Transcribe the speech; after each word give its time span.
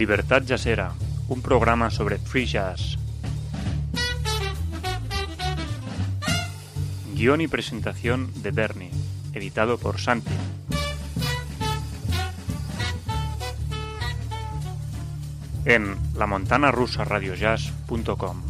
Libertad 0.00 0.42
Jazzera, 0.46 0.94
un 1.28 1.42
programa 1.42 1.90
sobre 1.90 2.16
free 2.16 2.46
jazz. 2.46 2.96
Guión 7.14 7.42
y 7.42 7.48
presentación 7.48 8.32
de 8.42 8.50
Bernie, 8.50 8.92
editado 9.34 9.76
por 9.76 10.00
Santi. 10.00 10.32
En 15.66 15.98
lamontanarusaradiojazz.com 16.14 18.49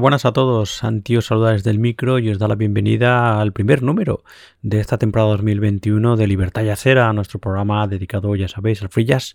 Buenas 0.00 0.24
a 0.24 0.32
todos. 0.32 0.70
Santi 0.70 1.16
os 1.16 1.26
saluda 1.26 1.52
desde 1.52 1.70
el 1.70 1.80
micro 1.80 2.20
y 2.20 2.30
os 2.30 2.38
da 2.38 2.46
la 2.46 2.54
bienvenida 2.54 3.40
al 3.40 3.52
primer 3.52 3.82
número 3.82 4.22
de 4.62 4.78
esta 4.78 4.96
temporada 4.96 5.30
2021 5.30 6.16
de 6.16 6.26
Libertad 6.28 6.62
y 6.62 6.68
Acera, 6.68 7.12
nuestro 7.12 7.40
programa 7.40 7.86
dedicado, 7.88 8.36
ya 8.36 8.46
sabéis, 8.46 8.80
al 8.82 8.90
free 8.90 9.06
jazz 9.06 9.34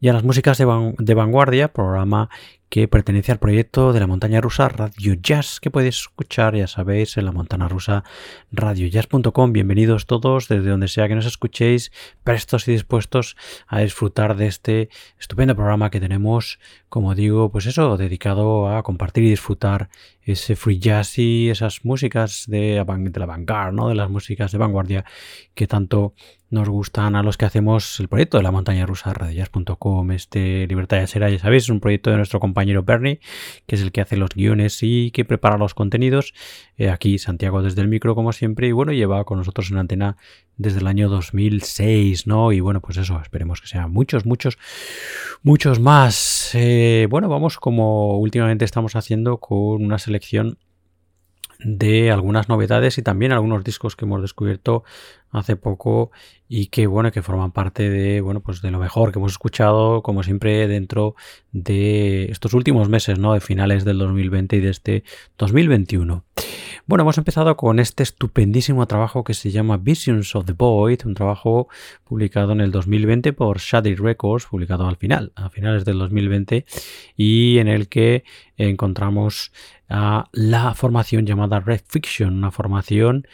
y 0.00 0.08
a 0.08 0.12
las 0.12 0.22
músicas 0.22 0.58
de, 0.58 0.94
de 0.98 1.14
vanguardia, 1.14 1.72
programa 1.72 2.28
que 2.72 2.88
pertenece 2.88 3.32
al 3.32 3.38
proyecto 3.38 3.92
de 3.92 4.00
la 4.00 4.06
montaña 4.06 4.40
rusa 4.40 4.66
Radio 4.66 5.12
Jazz, 5.12 5.60
que 5.60 5.70
podéis 5.70 5.96
escuchar, 5.96 6.56
ya 6.56 6.66
sabéis, 6.66 7.18
en 7.18 7.26
la 7.26 7.32
montana 7.32 7.68
rusa 7.68 8.02
radiojazz.com. 8.50 9.52
Bienvenidos 9.52 10.06
todos, 10.06 10.48
desde 10.48 10.70
donde 10.70 10.88
sea 10.88 11.06
que 11.06 11.14
nos 11.14 11.26
escuchéis, 11.26 11.92
prestos 12.24 12.66
y 12.68 12.72
dispuestos 12.72 13.36
a 13.66 13.80
disfrutar 13.80 14.38
de 14.38 14.46
este 14.46 14.88
estupendo 15.20 15.54
programa 15.54 15.90
que 15.90 16.00
tenemos, 16.00 16.58
como 16.88 17.14
digo, 17.14 17.52
pues 17.52 17.66
eso, 17.66 17.98
dedicado 17.98 18.74
a 18.74 18.82
compartir 18.82 19.24
y 19.24 19.28
disfrutar 19.28 19.90
ese 20.22 20.56
free 20.56 20.78
jazz 20.78 21.18
y 21.18 21.50
esas 21.50 21.84
músicas 21.84 22.44
de, 22.46 22.84
de 22.84 23.20
la 23.20 23.26
vanguard, 23.26 23.74
¿no? 23.74 23.88
De 23.88 23.94
las 23.94 24.10
músicas 24.10 24.52
de 24.52 24.58
vanguardia 24.58 25.04
que 25.54 25.66
tanto 25.66 26.14
nos 26.52 26.68
gustan 26.68 27.16
a 27.16 27.22
los 27.22 27.38
que 27.38 27.46
hacemos 27.46 27.98
el 27.98 28.08
proyecto 28.08 28.36
de 28.36 28.42
la 28.42 28.50
montaña 28.50 28.84
rusa 28.84 29.14
radias.com, 29.14 30.10
este 30.12 30.66
Libertad 30.66 30.98
de 30.98 31.06
Sera, 31.06 31.30
ya 31.30 31.38
sabéis, 31.38 31.64
es 31.64 31.68
un 31.70 31.80
proyecto 31.80 32.10
de 32.10 32.18
nuestro 32.18 32.40
compañero 32.40 32.82
Bernie, 32.82 33.20
que 33.66 33.76
es 33.76 33.82
el 33.82 33.90
que 33.90 34.02
hace 34.02 34.18
los 34.18 34.30
guiones 34.30 34.78
y 34.82 35.10
que 35.12 35.24
prepara 35.24 35.56
los 35.56 35.72
contenidos. 35.72 36.34
Eh, 36.76 36.90
aquí 36.90 37.18
Santiago 37.18 37.62
desde 37.62 37.80
el 37.80 37.88
micro, 37.88 38.14
como 38.14 38.32
siempre, 38.32 38.68
y 38.68 38.72
bueno, 38.72 38.92
lleva 38.92 39.24
con 39.24 39.38
nosotros 39.38 39.70
en 39.70 39.78
antena 39.78 40.18
desde 40.58 40.80
el 40.80 40.86
año 40.86 41.08
2006, 41.08 42.26
¿no? 42.26 42.52
Y 42.52 42.60
bueno, 42.60 42.82
pues 42.82 42.98
eso, 42.98 43.18
esperemos 43.20 43.62
que 43.62 43.68
sean 43.68 43.90
muchos, 43.90 44.26
muchos, 44.26 44.58
muchos 45.42 45.80
más. 45.80 46.50
Eh, 46.52 47.06
bueno, 47.08 47.30
vamos 47.30 47.56
como 47.56 48.18
últimamente 48.18 48.66
estamos 48.66 48.94
haciendo 48.94 49.38
con 49.38 49.82
una 49.82 49.98
selección 49.98 50.58
de 51.64 52.10
algunas 52.10 52.48
novedades 52.48 52.98
y 52.98 53.02
también 53.02 53.32
algunos 53.32 53.64
discos 53.64 53.96
que 53.96 54.04
hemos 54.04 54.20
descubierto 54.20 54.84
hace 55.32 55.56
poco 55.56 56.10
y 56.48 56.66
que 56.66 56.86
bueno 56.86 57.10
que 57.10 57.22
forman 57.22 57.50
parte 57.50 57.88
de 57.88 58.20
bueno 58.20 58.40
pues 58.40 58.60
de 58.60 58.70
lo 58.70 58.78
mejor 58.78 59.10
que 59.10 59.18
hemos 59.18 59.32
escuchado 59.32 60.02
como 60.02 60.22
siempre 60.22 60.68
dentro 60.68 61.16
de 61.50 62.26
estos 62.26 62.52
últimos 62.52 62.90
meses 62.90 63.18
no 63.18 63.32
de 63.32 63.40
finales 63.40 63.84
del 63.84 63.98
2020 63.98 64.56
y 64.56 64.60
de 64.60 64.70
este 64.70 65.04
2021 65.38 66.24
bueno 66.86 67.02
hemos 67.02 67.16
empezado 67.16 67.56
con 67.56 67.78
este 67.78 68.02
estupendísimo 68.02 68.86
trabajo 68.86 69.24
que 69.24 69.32
se 69.32 69.50
llama 69.50 69.78
Visions 69.78 70.36
of 70.36 70.44
the 70.44 70.52
Void 70.52 71.00
un 71.06 71.14
trabajo 71.14 71.68
publicado 72.04 72.52
en 72.52 72.60
el 72.60 72.70
2020 72.70 73.32
por 73.32 73.58
Shady 73.58 73.94
Records 73.94 74.44
publicado 74.46 74.86
al 74.86 74.96
final 74.96 75.32
a 75.34 75.48
finales 75.48 75.86
del 75.86 75.98
2020 75.98 76.66
y 77.16 77.56
en 77.56 77.68
el 77.68 77.88
que 77.88 78.24
encontramos 78.58 79.52
a 79.88 80.28
la 80.32 80.74
formación 80.74 81.24
llamada 81.24 81.60
Red 81.60 81.80
Fiction 81.88 82.34
una 82.34 82.50
formación 82.50 83.26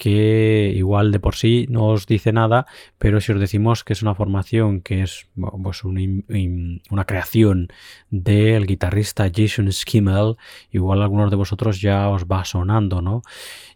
que 0.00 0.72
igual 0.74 1.12
de 1.12 1.20
por 1.20 1.34
sí 1.34 1.66
no 1.68 1.88
os 1.88 2.06
dice 2.06 2.32
nada, 2.32 2.64
pero 2.96 3.20
si 3.20 3.32
os 3.32 3.38
decimos 3.38 3.84
que 3.84 3.92
es 3.92 4.00
una 4.00 4.14
formación 4.14 4.80
que 4.80 5.02
es 5.02 5.26
pues 5.62 5.84
una 5.84 7.04
creación 7.04 7.68
del 8.08 8.66
guitarrista 8.66 9.30
Jason 9.30 9.70
Skimmel, 9.70 10.36
igual 10.70 11.02
algunos 11.02 11.28
de 11.28 11.36
vosotros 11.36 11.82
ya 11.82 12.08
os 12.08 12.24
va 12.24 12.46
sonando, 12.46 13.02
¿no? 13.02 13.20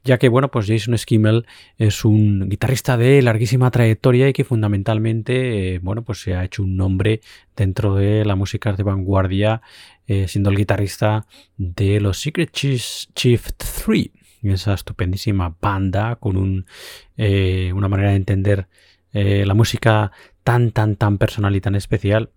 Ya 0.03 0.17
que, 0.17 0.31
bueno, 0.31 0.51
pues 0.51 0.67
Jason 0.67 0.97
Skimmel 0.97 1.45
es 1.77 2.07
un 2.07 2.49
guitarrista 2.49 2.97
de 2.97 3.21
larguísima 3.21 3.71
trayectoria 3.71 4.27
y 4.27 4.33
que 4.33 4.45
fundamentalmente, 4.45 5.75
eh, 5.75 5.79
bueno, 5.83 6.05
pues 6.05 6.23
se 6.23 6.35
ha 6.35 6.43
hecho 6.43 6.63
un 6.63 6.79
nombre 6.79 7.21
dentro 7.55 7.97
de 7.97 8.25
la 8.25 8.35
música 8.35 8.73
de 8.73 8.83
vanguardia, 8.83 9.61
eh, 10.07 10.27
siendo 10.27 10.49
el 10.49 10.57
guitarrista 10.57 11.27
de 11.59 12.01
los 12.01 12.19
Secret 12.19 12.51
Chief 12.51 13.47
3 13.59 14.24
esa 14.53 14.75
estupendísima 14.75 15.57
banda 15.61 16.17
con 16.17 16.37
un, 16.37 16.67
eh, 17.17 17.73
una 17.75 17.89
manera 17.89 18.11
de 18.11 18.17
entender 18.17 18.69
eh, 19.13 19.45
la 19.47 19.55
música 19.55 20.13
tan, 20.43 20.73
tan, 20.73 20.97
tan 20.97 21.19
personal 21.19 21.55
y 21.57 21.61
tan 21.61 21.75
especial. 21.75 22.31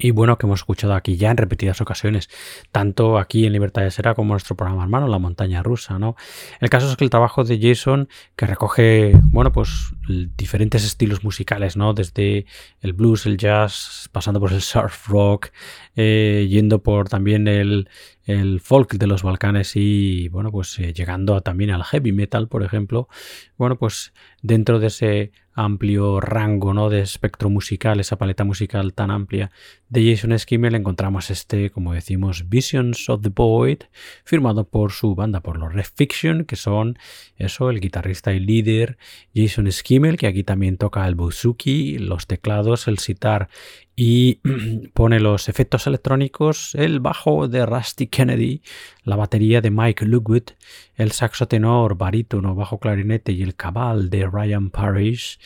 Y 0.00 0.12
bueno, 0.12 0.38
que 0.38 0.46
hemos 0.46 0.60
escuchado 0.60 0.94
aquí 0.94 1.16
ya 1.16 1.30
en 1.32 1.36
repetidas 1.36 1.80
ocasiones, 1.80 2.30
tanto 2.70 3.18
aquí 3.18 3.46
en 3.46 3.52
Libertad 3.52 3.82
de 3.82 3.90
Sera 3.90 4.14
como 4.14 4.28
en 4.28 4.34
nuestro 4.34 4.56
programa 4.56 4.84
hermano, 4.84 5.08
La 5.08 5.18
Montaña 5.18 5.62
Rusa, 5.64 5.98
¿no? 5.98 6.14
El 6.60 6.70
caso 6.70 6.88
es 6.88 6.96
que 6.96 7.02
el 7.02 7.10
trabajo 7.10 7.42
de 7.42 7.58
Jason, 7.60 8.08
que 8.36 8.46
recoge, 8.46 9.12
bueno, 9.32 9.50
pues 9.50 9.92
diferentes 10.36 10.84
estilos 10.84 11.24
musicales, 11.24 11.76
¿no? 11.76 11.94
Desde 11.94 12.46
el 12.80 12.92
blues, 12.92 13.26
el 13.26 13.38
jazz, 13.38 14.08
pasando 14.12 14.38
por 14.38 14.52
el 14.52 14.62
surf 14.62 15.08
rock, 15.08 15.48
eh, 15.96 16.46
yendo 16.48 16.80
por 16.80 17.08
también 17.08 17.48
el, 17.48 17.88
el 18.28 18.60
folk 18.60 18.94
de 18.94 19.06
los 19.06 19.22
Balcanes 19.22 19.72
y 19.74 20.28
bueno, 20.28 20.52
pues 20.52 20.78
eh, 20.78 20.92
llegando 20.92 21.40
también 21.40 21.70
al 21.70 21.82
heavy 21.82 22.12
metal, 22.12 22.46
por 22.46 22.62
ejemplo. 22.62 23.08
Bueno, 23.56 23.78
pues 23.78 24.12
dentro 24.42 24.78
de 24.78 24.88
ese 24.88 25.32
amplio 25.54 26.20
rango 26.20 26.72
¿no? 26.72 26.88
de 26.88 27.00
espectro 27.00 27.50
musical, 27.50 27.98
esa 27.98 28.16
paleta 28.16 28.44
musical 28.44 28.92
tan 28.94 29.10
amplia 29.10 29.50
de 29.88 30.08
Jason 30.08 30.38
Skimmel, 30.38 30.76
encontramos 30.76 31.30
este, 31.30 31.70
como 31.70 31.94
decimos, 31.94 32.48
Visions 32.48 33.08
of 33.08 33.22
the 33.22 33.30
Void, 33.30 33.78
firmado 34.24 34.68
por 34.68 34.92
su 34.92 35.14
banda, 35.14 35.40
por 35.40 35.58
los 35.58 35.72
Red 35.72 35.86
Fiction, 35.96 36.44
que 36.44 36.54
son 36.54 36.98
eso, 37.36 37.70
el 37.70 37.80
guitarrista 37.80 38.32
y 38.34 38.40
líder 38.40 38.98
Jason 39.34 39.72
Skimmel, 39.72 40.16
que 40.16 40.28
aquí 40.28 40.44
también 40.44 40.76
toca 40.76 41.06
el 41.08 41.16
bouzouki, 41.16 41.98
los 41.98 42.26
teclados, 42.26 42.86
el 42.86 42.98
sitar 42.98 43.48
y 43.96 44.40
pone 44.94 45.18
los 45.18 45.48
efectos 45.48 45.88
electrónicos, 45.88 46.76
el 46.76 47.00
bajo 47.00 47.48
de 47.48 47.66
Rusty 47.66 48.06
Kennedy, 48.18 48.62
la 49.04 49.14
batería 49.14 49.60
de 49.60 49.70
Mike 49.70 50.04
Lookwood, 50.04 50.50
el 50.96 51.12
saxo 51.12 51.46
tenor, 51.46 51.96
barítono, 51.96 52.56
bajo 52.56 52.80
clarinete 52.80 53.30
y 53.30 53.44
el 53.44 53.54
cabal 53.54 54.10
de 54.10 54.26
Ryan 54.26 54.70
Parrish, 54.70 55.38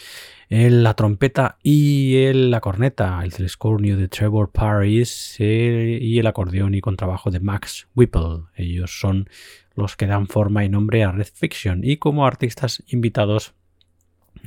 la 0.49 0.95
trompeta 0.95 1.59
y 1.63 2.33
la 2.33 2.63
corneta, 2.63 3.21
el 3.23 3.35
telescornio 3.35 3.99
de 3.99 4.09
Trevor 4.09 4.53
Parrish 4.53 5.37
y 5.39 6.19
el 6.19 6.27
acordeón 6.27 6.75
y 6.75 6.81
contrabajo 6.81 7.31
de 7.31 7.41
Max 7.41 7.89
Whipple. 7.95 8.45
Ellos 8.57 8.99
son 8.99 9.29
los 9.75 9.95
que 9.95 10.07
dan 10.07 10.27
forma 10.27 10.65
y 10.65 10.71
nombre 10.71 11.05
a 11.05 11.13
Red 11.13 11.29
Fiction 11.31 11.83
y 11.85 11.99
como 11.99 12.27
artistas 12.27 12.83
invitados 12.87 13.53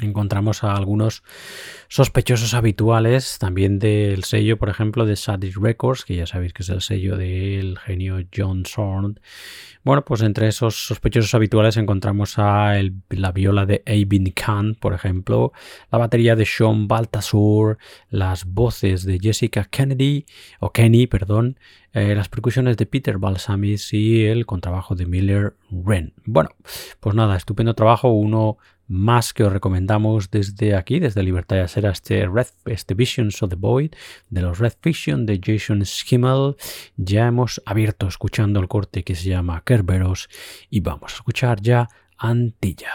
encontramos 0.01 0.63
a 0.63 0.75
algunos 0.75 1.23
sospechosos 1.87 2.53
habituales 2.53 3.37
también 3.39 3.79
del 3.79 4.23
sello, 4.23 4.57
por 4.57 4.69
ejemplo, 4.69 5.05
de 5.05 5.15
Sadie 5.15 5.53
Records, 5.55 6.03
que 6.05 6.15
ya 6.15 6.25
sabéis 6.25 6.53
que 6.53 6.63
es 6.63 6.69
el 6.69 6.81
sello 6.81 7.17
del 7.17 7.77
genio 7.79 8.17
John 8.35 8.65
Zorn. 8.65 9.19
Bueno, 9.83 10.03
pues 10.03 10.21
entre 10.21 10.47
esos 10.47 10.87
sospechosos 10.87 11.35
habituales 11.35 11.77
encontramos 11.77 12.39
a 12.39 12.73
la 13.09 13.31
viola 13.31 13.65
de 13.65 13.83
Abin 13.85 14.31
Khan, 14.31 14.75
por 14.75 14.93
ejemplo, 14.93 15.53
la 15.91 15.99
batería 15.99 16.35
de 16.35 16.45
Sean 16.45 16.87
Baltasur, 16.87 17.77
las 18.09 18.45
voces 18.45 19.05
de 19.05 19.19
Jessica 19.21 19.65
Kennedy, 19.65 20.25
o 20.59 20.71
Kenny, 20.71 21.05
perdón, 21.05 21.59
eh, 21.93 22.15
las 22.15 22.29
percusiones 22.29 22.77
de 22.77 22.87
Peter 22.87 23.19
Balsamis 23.19 23.93
y 23.93 24.25
el 24.25 24.45
contrabajo 24.45 24.95
de 24.95 25.05
Miller 25.05 25.55
Wren. 25.69 26.13
Bueno, 26.25 26.49
pues 26.99 27.15
nada, 27.15 27.37
estupendo 27.37 27.73
trabajo, 27.73 28.09
uno 28.09 28.57
más 28.87 29.33
que 29.33 29.43
os 29.43 29.51
recomendamos 29.51 30.29
desde 30.29 30.75
aquí, 30.75 30.99
desde 30.99 31.23
Libertad 31.23 31.57
de 31.57 31.67
Ser, 31.67 31.85
este, 31.85 32.27
Red, 32.27 32.47
este 32.65 32.93
Visions 32.93 33.41
of 33.41 33.49
the 33.49 33.55
Void 33.55 33.91
de 34.29 34.41
los 34.41 34.59
Red 34.59 34.73
Fiction 34.81 35.25
de 35.25 35.39
Jason 35.43 35.85
Schimmel. 35.85 36.55
Ya 36.97 37.27
hemos 37.27 37.61
abierto 37.65 38.07
escuchando 38.07 38.59
el 38.59 38.67
corte 38.67 39.03
que 39.03 39.15
se 39.15 39.29
llama 39.29 39.63
Kerberos 39.65 40.29
y 40.69 40.81
vamos 40.81 41.13
a 41.13 41.15
escuchar 41.15 41.61
ya 41.61 41.89
Antilla. 42.17 42.93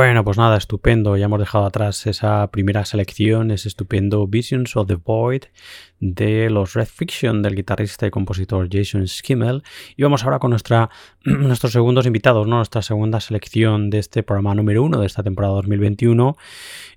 Bueno, 0.00 0.24
pues 0.24 0.38
nada, 0.38 0.56
estupendo. 0.56 1.18
Ya 1.18 1.26
hemos 1.26 1.40
dejado 1.40 1.66
atrás 1.66 2.06
esa 2.06 2.50
primera 2.50 2.86
selección, 2.86 3.50
ese 3.50 3.68
estupendo 3.68 4.26
Visions 4.26 4.74
of 4.74 4.86
the 4.86 4.94
Void 4.94 5.42
de 5.98 6.48
los 6.48 6.72
Red 6.72 6.86
Fiction 6.86 7.42
del 7.42 7.54
guitarrista 7.54 8.06
y 8.06 8.10
compositor 8.10 8.66
Jason 8.72 9.06
Skimmel. 9.06 9.62
Y 9.98 10.02
vamos 10.02 10.24
ahora 10.24 10.38
con 10.38 10.48
nuestra, 10.48 10.88
nuestros 11.24 11.74
segundos 11.74 12.06
invitados, 12.06 12.46
¿no? 12.46 12.56
nuestra 12.56 12.80
segunda 12.80 13.20
selección 13.20 13.90
de 13.90 13.98
este 13.98 14.22
programa 14.22 14.54
número 14.54 14.82
uno 14.82 14.98
de 14.98 15.06
esta 15.06 15.22
temporada 15.22 15.52
2021. 15.56 16.34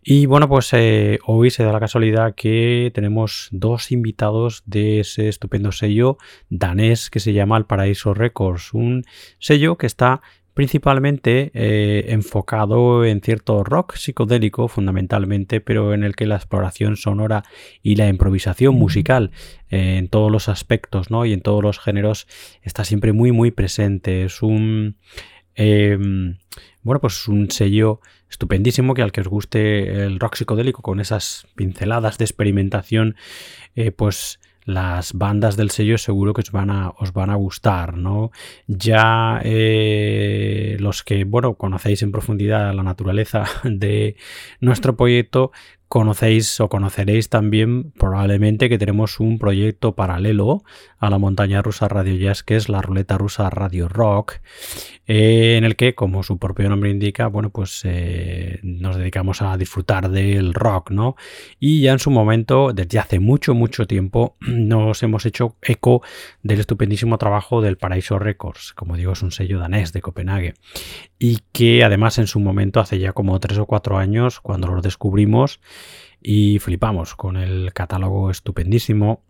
Y 0.01 0.25
bueno, 0.25 0.47
pues 0.47 0.69
eh, 0.71 1.19
hoy 1.25 1.49
se 1.49 1.65
da 1.65 1.73
la 1.73 1.81
casualidad 1.81 2.35
que 2.35 2.89
tenemos 2.95 3.49
dos 3.51 3.91
invitados 3.91 4.63
de 4.65 5.01
ese 5.01 5.27
estupendo 5.27 5.73
sello 5.73 6.17
danés 6.47 7.09
que 7.09 7.19
se 7.19 7.33
llama 7.33 7.57
El 7.57 7.65
Paraíso 7.65 8.13
Records, 8.13 8.73
un 8.73 9.03
sello 9.39 9.77
que 9.77 9.87
está 9.87 10.21
principalmente 10.53 11.51
eh, 11.53 12.05
enfocado 12.09 13.05
en 13.05 13.21
cierto 13.21 13.63
rock 13.63 13.95
psicodélico 13.95 14.67
fundamentalmente, 14.67 15.61
pero 15.61 15.93
en 15.93 16.03
el 16.03 16.15
que 16.15 16.27
la 16.27 16.35
exploración 16.35 16.95
sonora 16.95 17.43
y 17.81 17.95
la 17.95 18.07
improvisación 18.07 18.75
musical 18.75 19.31
eh, 19.69 19.97
en 19.97 20.07
todos 20.07 20.31
los 20.31 20.49
aspectos 20.49 21.09
¿no? 21.09 21.25
y 21.25 21.33
en 21.33 21.41
todos 21.41 21.63
los 21.63 21.79
géneros 21.79 22.27
está 22.61 22.83
siempre 22.85 23.13
muy 23.13 23.31
muy 23.31 23.51
presente. 23.51 24.23
Es 24.23 24.41
un 24.41 24.97
em, 25.55 26.37
bueno 26.83 27.01
pues 27.01 27.27
un 27.27 27.49
sello 27.49 27.99
estupendísimo 28.29 28.93
que 28.93 29.01
al 29.01 29.11
que 29.11 29.21
os 29.21 29.27
guste 29.27 30.03
el 30.05 30.19
rock 30.19 30.35
psicodélico 30.35 30.81
con 30.81 30.99
esas 30.99 31.47
pinceladas 31.55 32.17
de 32.17 32.25
experimentación 32.25 33.15
eh, 33.75 33.91
pues 33.91 34.39
las 34.65 35.13
bandas 35.13 35.57
del 35.57 35.71
sello 35.71 35.97
seguro 35.97 36.33
que 36.33 36.41
os 36.41 36.51
van 36.51 36.69
a, 36.69 36.89
os 36.89 37.13
van 37.13 37.29
a 37.29 37.35
gustar, 37.35 37.97
¿no? 37.97 38.31
Ya 38.67 39.39
eh, 39.43 40.77
los 40.79 41.03
que, 41.03 41.23
bueno, 41.23 41.55
conocéis 41.55 42.01
en 42.01 42.11
profundidad 42.11 42.73
la 42.73 42.83
naturaleza 42.83 43.43
de 43.63 44.15
nuestro 44.59 44.95
proyecto, 44.95 45.51
conocéis 45.93 46.59
o 46.59 46.69
conoceréis 46.69 47.29
también 47.29 47.91
probablemente 47.91 48.67
que 48.67 48.79
tenemos 48.79 49.19
un 49.19 49.37
proyecto 49.37 49.93
paralelo 49.93 50.63
a 50.97 51.11
la 51.11 51.19
montaña 51.19 51.61
rusa 51.61 51.87
Radio 51.87 52.15
Jazz, 52.15 52.41
que 52.41 52.55
es 52.55 52.67
la 52.67 52.81
ruleta 52.81 53.15
rusa 53.15 53.47
Radio 53.51 53.87
Rock, 53.87 54.39
eh, 55.05 55.55
en 55.55 55.65
el 55.65 55.75
que, 55.75 55.93
como 55.93 56.23
su 56.23 56.39
propio 56.39 56.67
nombre 56.67 56.89
indica, 56.89 57.27
bueno, 57.27 57.51
pues 57.51 57.81
eh, 57.83 58.59
nos 58.63 58.95
dedicamos 58.95 59.43
a 59.43 59.55
disfrutar 59.55 60.09
del 60.09 60.55
rock, 60.55 60.89
¿no? 60.89 61.15
Y 61.59 61.81
ya 61.81 61.91
en 61.91 61.99
su 61.99 62.09
momento, 62.09 62.73
desde 62.73 62.97
hace 62.97 63.19
mucho, 63.19 63.53
mucho 63.53 63.85
tiempo, 63.85 64.35
nos 64.41 65.03
hemos 65.03 65.27
hecho 65.27 65.57
eco 65.61 66.01
del 66.41 66.61
estupendísimo 66.61 67.19
trabajo 67.19 67.61
del 67.61 67.77
Paraíso 67.77 68.17
Records, 68.17 68.73
como 68.73 68.97
digo, 68.97 69.11
es 69.11 69.21
un 69.21 69.31
sello 69.31 69.59
danés 69.59 69.93
de 69.93 70.01
Copenhague, 70.01 70.55
y 71.19 71.41
que 71.51 71.83
además 71.83 72.17
en 72.17 72.25
su 72.25 72.39
momento, 72.39 72.79
hace 72.79 72.97
ya 72.97 73.13
como 73.13 73.39
tres 73.39 73.59
o 73.59 73.67
cuatro 73.67 73.99
años, 73.99 74.39
cuando 74.39 74.69
los 74.69 74.81
descubrimos, 74.81 75.59
y 76.23 76.59
flipamos 76.59 77.15
con 77.15 77.37
el 77.37 77.73
catálogo 77.73 78.31
estupendísimo 78.31 79.23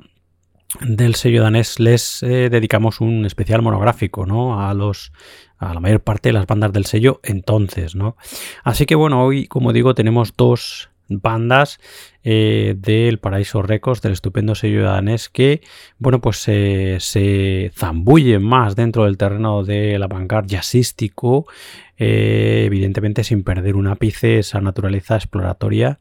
del 0.81 1.15
sello 1.15 1.43
danés 1.43 1.79
les 1.79 2.23
eh, 2.23 2.49
dedicamos 2.49 3.01
un 3.01 3.25
especial 3.25 3.61
monográfico 3.61 4.25
¿no? 4.25 4.61
a 4.61 4.73
los 4.73 5.11
a 5.57 5.73
la 5.73 5.79
mayor 5.79 6.01
parte 6.01 6.29
de 6.29 6.33
las 6.33 6.47
bandas 6.47 6.73
del 6.73 6.85
sello 6.85 7.19
entonces 7.23 7.95
¿no? 7.95 8.15
así 8.63 8.85
que 8.85 8.95
bueno 8.95 9.23
hoy 9.23 9.47
como 9.47 9.73
digo 9.73 9.93
tenemos 9.93 10.33
dos 10.35 10.89
bandas 11.09 11.79
eh, 12.23 12.75
del 12.77 13.19
Paraíso 13.19 13.61
Records 13.61 14.01
del 14.01 14.13
estupendo 14.13 14.55
sello 14.55 14.83
danés 14.83 15.29
que 15.29 15.61
bueno 15.99 16.21
pues 16.21 16.37
se 16.37 17.71
zambullen 17.75 18.41
más 18.41 18.75
dentro 18.75 19.05
del 19.05 19.17
terreno 19.17 19.63
de 19.63 19.99
la 19.99 20.07
vanguard 20.07 20.47
jazzístico 20.47 21.45
eh, 21.97 22.63
evidentemente 22.65 23.23
sin 23.23 23.43
perder 23.43 23.75
un 23.75 23.87
ápice 23.87 24.39
esa 24.39 24.59
naturaleza 24.59 25.15
exploratoria 25.15 25.99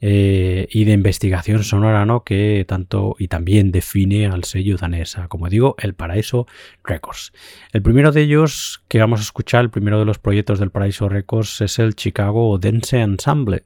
eh, 0.00 0.66
y 0.70 0.84
de 0.84 0.92
investigación 0.92 1.62
sonora, 1.62 2.06
¿no? 2.06 2.24
Que 2.24 2.64
tanto 2.66 3.16
y 3.18 3.28
también 3.28 3.70
define 3.70 4.26
al 4.26 4.44
sello 4.44 4.76
danesa, 4.76 5.28
como 5.28 5.48
digo, 5.48 5.74
el 5.78 5.94
Paraíso 5.94 6.46
Records. 6.84 7.32
El 7.72 7.82
primero 7.82 8.10
de 8.10 8.22
ellos 8.22 8.82
que 8.88 8.98
vamos 8.98 9.20
a 9.20 9.24
escuchar, 9.24 9.62
el 9.62 9.70
primero 9.70 9.98
de 9.98 10.04
los 10.06 10.18
proyectos 10.18 10.58
del 10.58 10.70
Paraíso 10.70 11.08
Records 11.08 11.60
es 11.60 11.78
el 11.78 11.94
Chicago 11.94 12.58
Dance 12.58 12.98
Ensemble, 13.00 13.64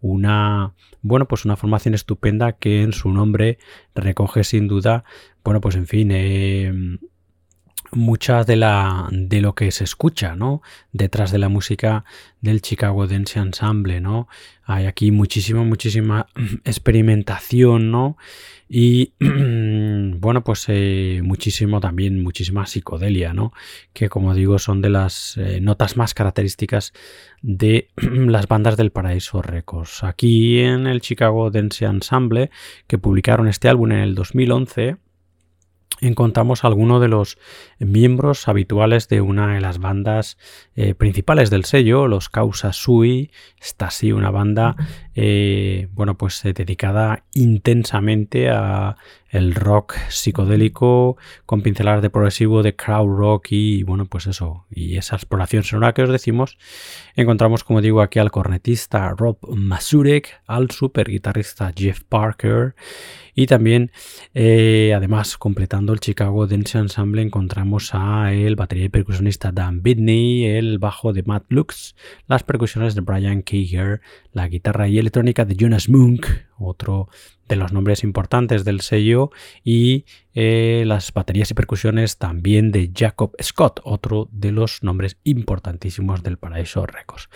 una 0.00 0.74
bueno, 1.02 1.28
pues 1.28 1.44
una 1.44 1.56
formación 1.56 1.94
estupenda 1.94 2.52
que 2.52 2.82
en 2.82 2.92
su 2.92 3.10
nombre 3.10 3.58
recoge 3.94 4.42
sin 4.42 4.66
duda, 4.66 5.04
bueno, 5.44 5.60
pues 5.60 5.76
en 5.76 5.86
fin, 5.86 6.10
eh, 6.10 6.98
muchas 7.92 8.46
de, 8.46 8.56
la, 8.56 9.08
de 9.10 9.40
lo 9.40 9.54
que 9.54 9.70
se 9.70 9.84
escucha, 9.84 10.36
¿no? 10.36 10.62
Detrás 10.92 11.30
de 11.30 11.38
la 11.38 11.48
música 11.48 12.04
del 12.40 12.62
Chicago 12.62 13.06
Dance 13.06 13.38
Ensemble, 13.38 14.00
¿no? 14.00 14.28
Hay 14.64 14.86
aquí 14.86 15.10
muchísima, 15.10 15.62
muchísima 15.62 16.26
experimentación, 16.64 17.90
¿no? 17.90 18.16
Y 18.68 19.12
bueno, 19.20 20.42
pues 20.42 20.64
eh, 20.68 21.20
muchísimo 21.22 21.80
también, 21.80 22.22
muchísima 22.22 22.66
psicodelia, 22.66 23.32
¿no? 23.32 23.52
Que 23.92 24.08
como 24.08 24.34
digo 24.34 24.58
son 24.58 24.82
de 24.82 24.90
las 24.90 25.36
eh, 25.36 25.60
notas 25.60 25.96
más 25.96 26.14
características 26.14 26.92
de 27.42 27.88
las 27.96 28.48
bandas 28.48 28.76
del 28.76 28.90
Paraíso 28.90 29.42
Records. 29.42 30.02
Aquí 30.02 30.60
en 30.60 30.86
el 30.86 31.00
Chicago 31.00 31.50
Dance 31.50 31.84
Ensemble, 31.84 32.50
que 32.86 32.98
publicaron 32.98 33.48
este 33.48 33.68
álbum 33.68 33.92
en 33.92 33.98
el 33.98 34.14
2011, 34.14 34.96
encontramos 36.00 36.64
a 36.64 36.68
algunos 36.68 37.00
de 37.00 37.08
los 37.08 37.38
miembros 37.78 38.48
habituales 38.48 39.08
de 39.08 39.20
una 39.20 39.54
de 39.54 39.60
las 39.60 39.78
bandas 39.78 40.38
eh, 40.74 40.94
principales 40.94 41.50
del 41.50 41.64
sello, 41.64 42.08
los 42.08 42.28
Causa 42.28 42.72
Sui. 42.72 43.30
Está 43.60 43.86
así 43.86 44.12
una 44.12 44.30
banda, 44.30 44.76
eh, 45.18 45.88
bueno, 45.92 46.18
pues 46.18 46.44
eh, 46.44 46.52
dedicada 46.52 47.24
intensamente 47.32 48.50
a 48.50 48.98
el 49.30 49.54
rock 49.54 49.96
psicodélico 50.08 51.16
con 51.46 51.62
pinceladas 51.62 52.00
de 52.02 52.10
progresivo, 52.10 52.62
de 52.62 52.76
crowd 52.76 53.08
rock 53.16 53.48
y 53.50 53.82
bueno, 53.82 54.06
pues 54.06 54.26
eso, 54.26 54.66
y 54.70 54.96
esa 54.98 55.16
exploración 55.16 55.64
sonora 55.64 55.94
que 55.94 56.02
os 56.02 56.10
decimos, 56.10 56.58
encontramos 57.16 57.64
como 57.64 57.80
digo 57.80 58.02
aquí 58.02 58.18
al 58.18 58.30
cornetista 58.30 59.08
Rob 59.16 59.38
Masurek, 59.48 60.40
al 60.46 60.70
super 60.70 61.10
guitarrista 61.10 61.72
Jeff 61.74 62.02
Parker 62.04 62.76
y 63.34 63.46
también 63.46 63.90
además 64.34 65.36
completando 65.36 65.92
el 65.92 66.00
Chicago 66.00 66.46
Dance 66.46 66.78
Ensemble 66.78 67.20
encontramos 67.20 67.90
a 67.94 68.32
el 68.32 68.56
batería 68.56 68.86
y 68.86 68.90
percusionista 68.90 69.52
Dan 69.52 69.82
Bidney, 69.82 70.44
el 70.44 70.78
bajo 70.78 71.12
de 71.12 71.22
Matt 71.24 71.44
Lux, 71.48 71.94
las 72.26 72.42
percusiones 72.42 72.94
de 72.94 73.00
Brian 73.02 73.42
Kager, 73.42 74.00
la 74.36 74.48
guitarra 74.48 74.86
y 74.86 74.98
electrónica 74.98 75.46
de 75.46 75.56
Jonas 75.56 75.88
Munk, 75.88 76.26
otro 76.58 77.08
de 77.48 77.56
los 77.56 77.72
nombres 77.72 78.04
importantes 78.04 78.66
del 78.66 78.82
sello, 78.82 79.30
y 79.64 80.04
eh, 80.34 80.84
las 80.86 81.10
baterías 81.14 81.50
y 81.50 81.54
percusiones 81.54 82.18
también 82.18 82.70
de 82.70 82.92
Jacob 82.94 83.32
Scott, 83.42 83.80
otro 83.82 84.28
de 84.30 84.52
los 84.52 84.82
nombres 84.82 85.16
importantísimos 85.24 86.22
del 86.22 86.36
Paraíso 86.36 86.84
Records. 86.84 87.30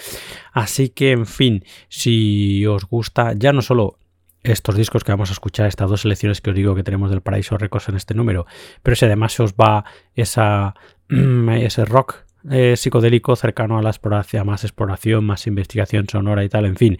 Así 0.52 0.90
que, 0.90 1.12
en 1.12 1.24
fin, 1.24 1.64
si 1.88 2.66
os 2.66 2.84
gusta 2.84 3.32
ya 3.32 3.54
no 3.54 3.62
solo 3.62 3.98
estos 4.42 4.76
discos 4.76 5.02
que 5.02 5.12
vamos 5.12 5.30
a 5.30 5.32
escuchar, 5.32 5.68
estas 5.68 5.88
dos 5.88 6.02
selecciones 6.02 6.42
que 6.42 6.50
os 6.50 6.56
digo 6.56 6.74
que 6.74 6.82
tenemos 6.82 7.10
del 7.10 7.22
Paraíso 7.22 7.56
Records 7.56 7.88
en 7.88 7.96
este 7.96 8.12
número, 8.12 8.44
pero 8.82 8.94
si 8.94 9.06
además 9.06 9.40
os 9.40 9.54
va 9.54 9.86
esa, 10.14 10.74
ese 11.08 11.86
rock 11.86 12.26
eh, 12.50 12.76
psicodélico 12.76 13.36
cercano 13.36 13.78
a 13.78 13.82
la 13.82 13.90
exploración, 13.90 14.46
más 14.46 14.64
exploración, 14.64 15.24
más 15.24 15.46
investigación 15.46 16.08
sonora 16.08 16.44
y 16.44 16.48
tal, 16.48 16.64
en 16.64 16.76
fin. 16.76 16.98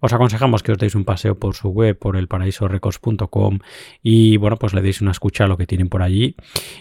Os 0.00 0.12
aconsejamos 0.12 0.62
que 0.62 0.72
os 0.72 0.78
deis 0.78 0.94
un 0.94 1.04
paseo 1.04 1.38
por 1.38 1.54
su 1.54 1.68
web, 1.68 1.98
por 1.98 2.16
el 2.16 2.28
paraísorecords.com 2.28 3.58
y 4.02 4.36
bueno, 4.36 4.56
pues 4.56 4.74
le 4.74 4.82
deis 4.82 5.00
una 5.00 5.10
escucha 5.12 5.44
a 5.44 5.46
lo 5.46 5.56
que 5.56 5.66
tienen 5.66 5.88
por 5.88 6.02
allí 6.02 6.36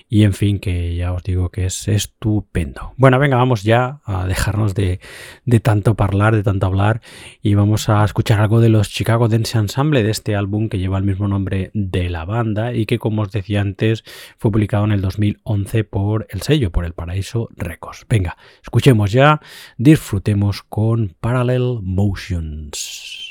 y 0.07 0.23
en 0.23 0.33
fin, 0.33 0.59
que 0.59 0.95
ya 0.95 1.13
os 1.13 1.23
digo 1.23 1.49
que 1.49 1.65
es 1.65 1.87
estupendo. 1.87 2.93
Bueno, 2.97 3.19
venga, 3.19 3.37
vamos 3.37 3.63
ya 3.63 3.99
a 4.05 4.25
dejarnos 4.25 4.75
de, 4.75 4.99
de 5.45 5.59
tanto 5.59 5.95
hablar, 5.99 6.35
de 6.35 6.43
tanto 6.43 6.65
hablar 6.65 7.01
y 7.41 7.53
vamos 7.53 7.89
a 7.89 8.03
escuchar 8.03 8.39
algo 8.39 8.61
de 8.61 8.69
los 8.69 8.89
Chicago 8.89 9.27
Dance 9.27 9.57
Ensemble 9.57 10.03
de 10.03 10.11
este 10.11 10.35
álbum 10.35 10.69
que 10.69 10.79
lleva 10.79 10.97
el 10.97 11.03
mismo 11.03 11.27
nombre 11.27 11.71
de 11.73 12.09
la 12.09 12.25
banda 12.25 12.73
y 12.73 12.85
que 12.85 12.99
como 12.99 13.23
os 13.23 13.31
decía 13.31 13.61
antes 13.61 14.03
fue 14.37 14.51
publicado 14.51 14.85
en 14.85 14.91
el 14.91 15.01
2011 15.01 15.83
por 15.83 16.27
el 16.29 16.41
sello, 16.41 16.71
por 16.71 16.85
el 16.85 16.93
Paraíso 16.93 17.49
Records. 17.55 17.98
Venga, 18.07 18.37
escuchemos 18.61 19.11
ya, 19.11 19.41
disfrutemos 19.77 20.63
con 20.63 21.15
Parallel 21.19 21.79
Motions. 21.81 23.28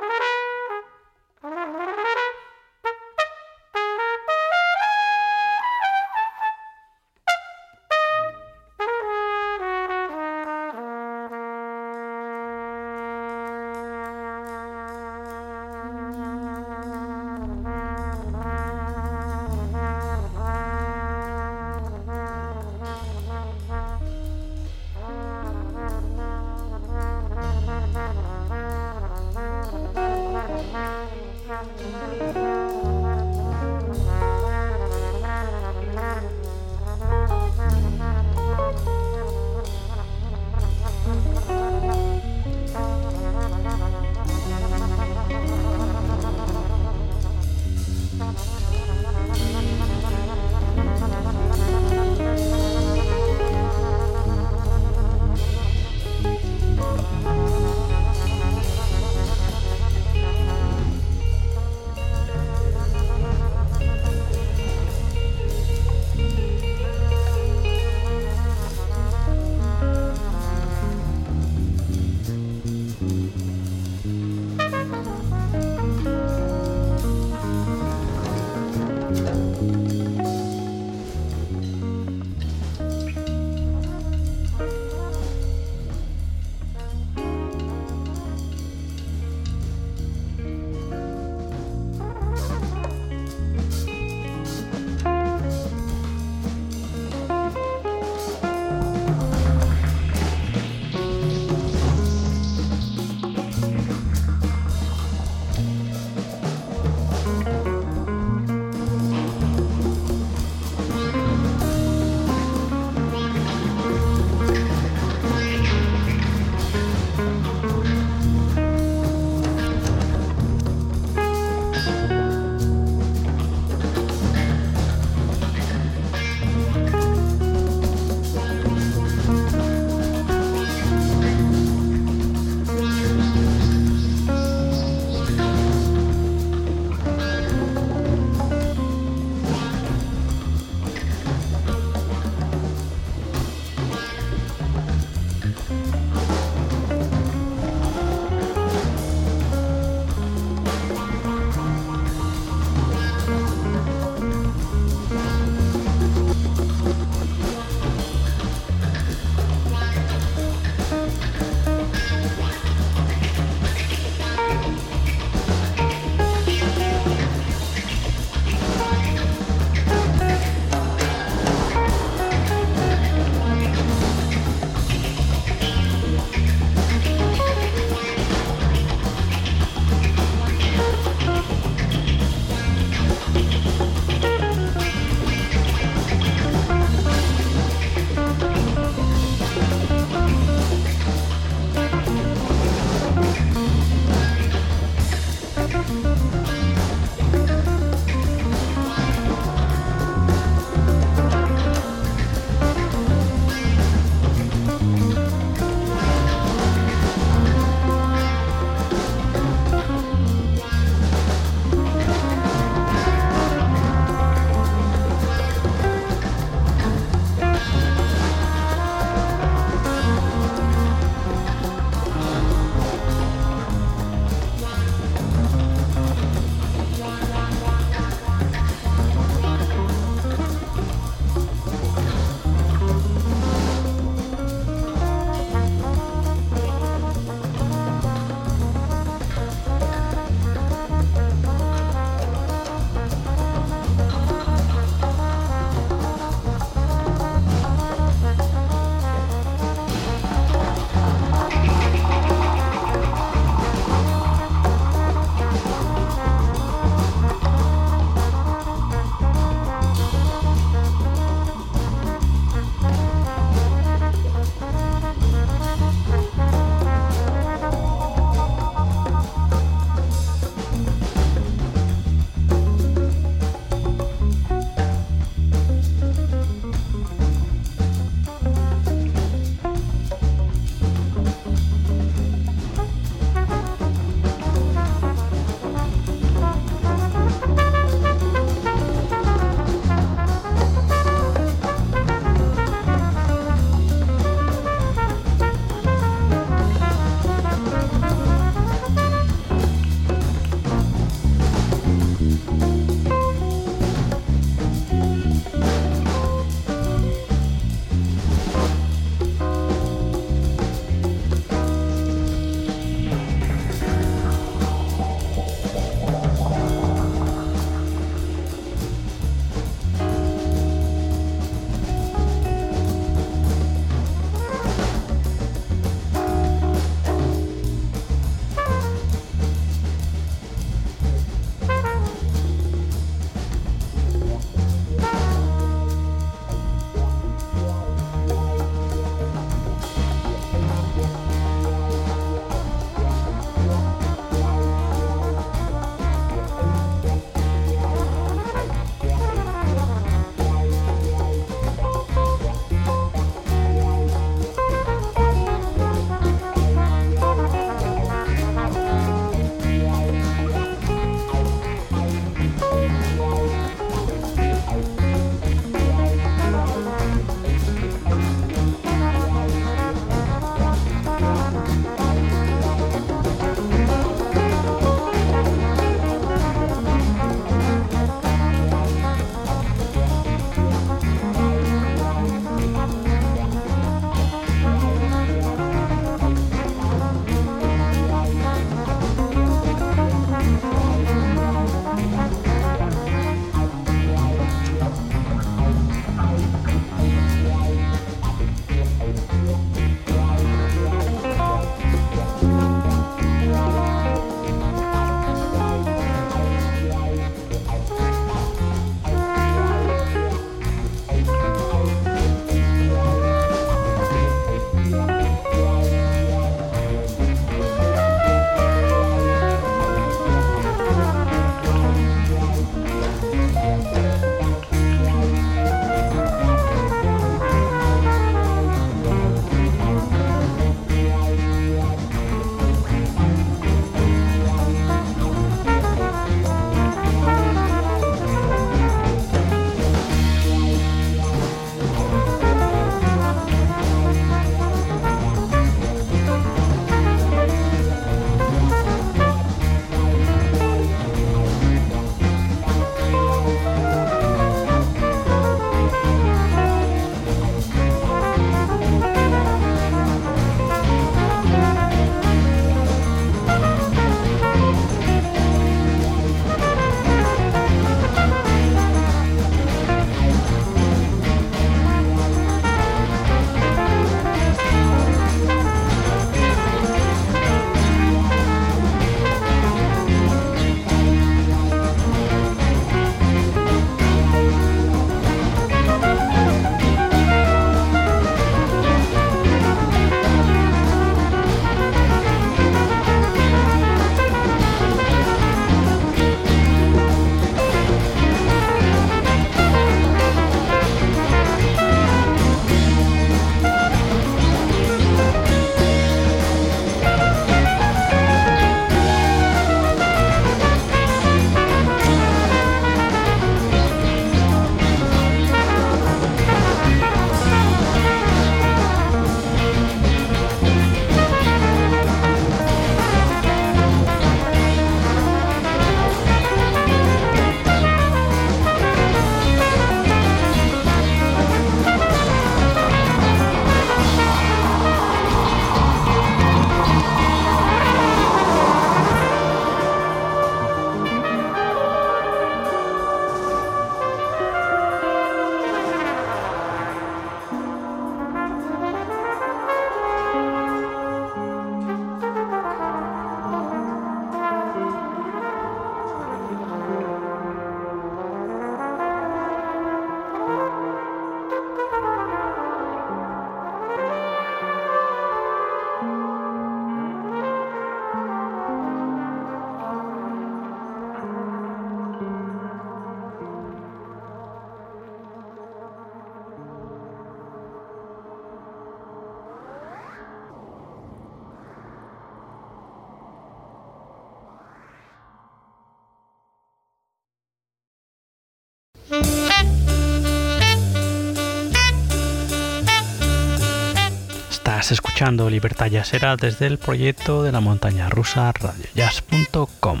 Escuchando 595.24 595.48
Libertad 595.48 595.90
Jazzera 595.90 596.36
desde 596.36 596.66
el 596.66 596.76
proyecto 596.76 597.42
de 597.42 597.50
la 597.50 597.60
montaña 597.60 598.10
rusa 598.10 598.52
radiojazz.com. 598.52 600.00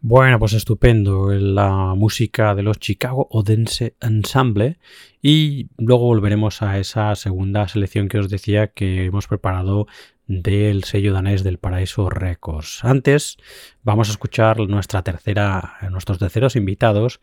Bueno, 0.00 0.40
pues 0.40 0.52
estupendo 0.52 1.30
la 1.30 1.94
música 1.94 2.56
de 2.56 2.62
los 2.64 2.80
Chicago 2.80 3.28
Odense 3.30 3.94
Ensemble 4.00 4.78
y 5.22 5.68
luego 5.78 6.04
volveremos 6.04 6.62
a 6.62 6.78
esa 6.78 7.14
segunda 7.14 7.68
selección 7.68 8.08
que 8.08 8.18
os 8.18 8.28
decía 8.28 8.68
que 8.68 9.04
hemos 9.04 9.28
preparado 9.28 9.86
del 10.26 10.84
sello 10.84 11.12
danés 11.12 11.44
del 11.44 11.58
Paraíso 11.58 12.10
Records. 12.10 12.84
Antes 12.84 13.36
vamos 13.82 14.08
a 14.08 14.12
escuchar 14.12 14.58
nuestra 14.60 15.02
tercera, 15.02 15.76
nuestros 15.90 16.18
terceros 16.18 16.56
invitados 16.56 17.20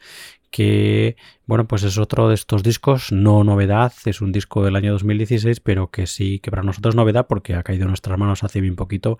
que 0.54 1.16
bueno, 1.48 1.68
pues 1.68 1.82
es 1.84 1.98
otro 1.98 2.30
de 2.30 2.36
estos 2.36 2.62
discos, 2.62 3.12
no 3.12 3.44
novedad, 3.44 3.92
es 4.06 4.22
un 4.22 4.32
disco 4.32 4.64
del 4.64 4.76
año 4.76 4.92
2016, 4.94 5.60
pero 5.62 5.90
que 5.90 6.06
sí 6.06 6.38
que 6.38 6.52
para 6.52 6.62
nosotros 6.62 6.94
es 6.94 6.96
novedad 6.96 7.26
porque 7.28 7.56
ha 7.56 7.64
caído 7.64 7.84
en 7.84 7.88
nuestras 7.90 8.20
manos 8.20 8.44
hace 8.44 8.62
bien 8.62 8.76
poquito 8.76 9.18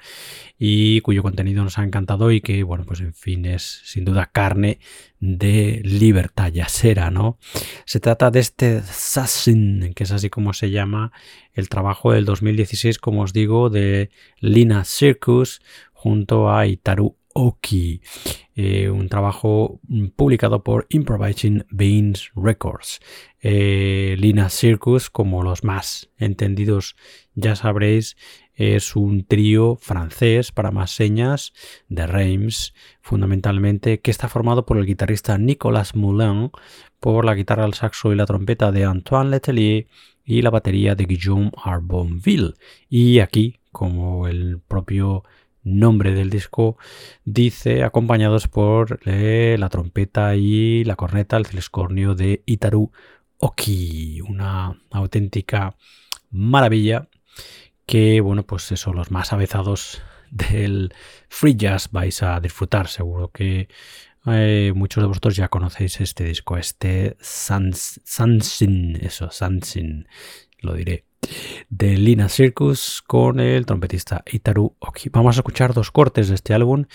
y 0.60 1.02
cuyo 1.02 1.24
contenido 1.24 1.64
nos 1.64 1.80
ha 1.80 1.84
encantado 1.84 2.32
y 2.32 2.40
que, 2.40 2.62
bueno, 2.62 2.86
pues 2.86 3.02
en 3.02 3.16
fin, 3.16 3.46
es 3.46 3.82
sin 3.84 4.06
duda 4.06 4.30
carne 4.32 4.78
de 5.20 5.82
libertad 5.84 6.52
yasera, 6.52 7.10
¿no? 7.10 7.40
Se 7.86 8.00
trata 8.00 8.30
de 8.30 8.40
este 8.40 8.82
Sassin, 8.84 9.94
que 9.96 10.04
es 10.04 10.12
así 10.12 10.30
como 10.30 10.54
se 10.54 10.70
llama 10.70 11.12
el 11.52 11.68
trabajo 11.68 12.12
del 12.12 12.26
2016, 12.26 13.00
como 13.00 13.24
os 13.24 13.34
digo, 13.34 13.72
de 13.72 14.12
Lina 14.40 14.84
Circus 14.86 15.62
junto 15.94 16.54
a 16.54 16.68
Itaru 16.68 17.18
Oki, 17.34 18.02
eh, 18.56 18.90
un 18.90 19.10
trabajo 19.10 19.80
publicado 20.16 20.64
por 20.64 20.86
Improvising 20.90 21.66
Beans 21.70 22.32
Records. 22.36 23.00
Eh, 23.42 24.16
Lina 24.20 24.50
Circus, 24.50 25.10
como 25.10 25.44
los 25.44 25.64
más 25.64 26.10
entendidos 26.18 26.96
ya 27.36 27.56
sabréis, 27.56 28.16
es 28.54 28.96
un 28.96 29.26
trío 29.26 29.78
francés 29.82 30.52
para 30.52 30.72
más 30.72 30.92
señas 30.92 31.54
de 31.90 32.06
Reims, 32.06 32.74
fundamentalmente, 33.02 34.00
que 34.00 34.12
está 34.12 34.30
formado 34.30 34.66
por 34.66 34.78
el 34.78 34.86
guitarrista 34.86 35.38
Nicolas 35.38 35.96
Moulin, 35.96 36.52
por 37.00 37.26
la 37.26 37.34
guitarra, 37.34 37.66
el 37.66 37.74
saxo 37.74 38.14
y 38.14 38.16
la 38.16 38.26
trompeta 38.26 38.72
de 38.72 38.86
Antoine 38.86 39.32
Letelier 39.32 39.88
y 40.24 40.42
la 40.42 40.52
batería 40.52 40.96
de 40.96 41.06
Guillaume 41.06 41.52
Arbonville. 41.64 42.54
Y 42.90 43.20
aquí, 43.20 43.60
como 43.72 44.28
el 44.28 44.60
propio 44.60 45.24
nombre 45.64 46.14
del 46.14 46.30
disco 46.30 46.78
dice 47.26 47.84
acompañados 47.84 48.48
por 48.48 49.00
eh, 49.06 49.56
la 49.60 49.70
trompeta 49.70 50.36
y 50.36 50.84
la 50.84 50.96
corneta, 50.96 51.38
el 51.38 51.46
celescornio 51.46 52.16
de 52.16 52.44
Itaru 52.46 52.92
Oki, 53.38 54.22
una 54.22 54.80
auténtica 54.92 55.76
maravilla 56.32 57.08
que 57.86 58.22
bueno 58.22 58.44
pues 58.44 58.72
eso 58.72 58.94
los 58.94 59.12
más 59.12 59.34
avezados 59.34 60.02
del 60.32 60.94
free 61.30 61.56
jazz 61.56 61.90
vais 61.92 62.24
a 62.24 62.40
disfrutar. 62.40 62.88
Seguro 62.88 63.30
que 63.30 63.68
eh, 64.26 64.72
muchos 64.76 65.04
de 65.04 65.08
vosotros 65.08 65.36
ya 65.36 65.50
conocéis 65.50 66.00
este 66.02 66.24
disco 66.24 66.58
este 66.58 67.18
Sansin 67.20 68.98
eso 69.02 69.30
Sansin 69.32 70.08
lo 70.64 70.74
diré 70.74 71.06
de 71.70 71.98
Lina 71.98 72.30
Circus 72.30 73.02
con 73.02 73.40
el 73.40 73.66
trompetista 73.66 74.24
Itaru 74.32 74.76
Oki. 74.80 75.10
Vamos 75.10 75.38
a 75.38 75.40
escuchar 75.40 75.74
dos 75.74 75.90
cortes 75.92 76.30
de 76.30 76.36
este 76.36 76.54
álbum. 76.54 76.86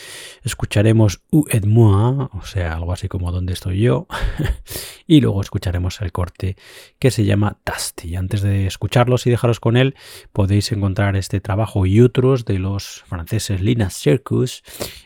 Escucharemos 0.42 1.22
U 1.30 1.44
et 1.50 1.66
moi, 1.66 2.28
o 2.32 2.42
sea, 2.44 2.74
algo 2.74 2.92
así 2.92 3.08
como 3.08 3.32
¿Dónde 3.32 3.52
estoy 3.52 3.80
yo? 3.80 4.06
y 5.06 5.20
luego 5.20 5.40
escucharemos 5.40 6.00
el 6.00 6.12
corte 6.12 6.56
que 6.98 7.10
se 7.10 7.24
llama 7.24 7.58
Dusty. 7.64 8.16
Antes 8.16 8.42
de 8.42 8.66
escucharlos 8.66 9.26
y 9.26 9.30
dejaros 9.30 9.60
con 9.60 9.76
él, 9.76 9.94
podéis 10.32 10.72
encontrar 10.72 11.16
este 11.16 11.40
trabajo 11.40 11.86
y 11.86 12.00
otros 12.00 12.44
de 12.44 12.58
los 12.58 13.04
franceses 13.06 13.60
Lina 13.60 13.90
Circus 13.90 14.62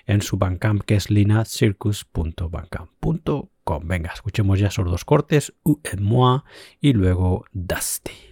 en 0.07 0.23
su 0.23 0.37
Bandcamp 0.37 0.83
que 0.83 0.97
es 0.97 1.11
linacircus.bandcamp.com. 1.11 3.49
Venga, 3.85 4.11
escuchemos 4.13 4.59
ya 4.59 4.67
esos 4.69 4.85
dos 4.85 5.05
cortes, 5.05 5.55
U 5.63 5.79
et 5.85 6.01
moi 6.01 6.41
y 6.81 6.95
luego 6.95 7.45
Dusty. 7.53 8.32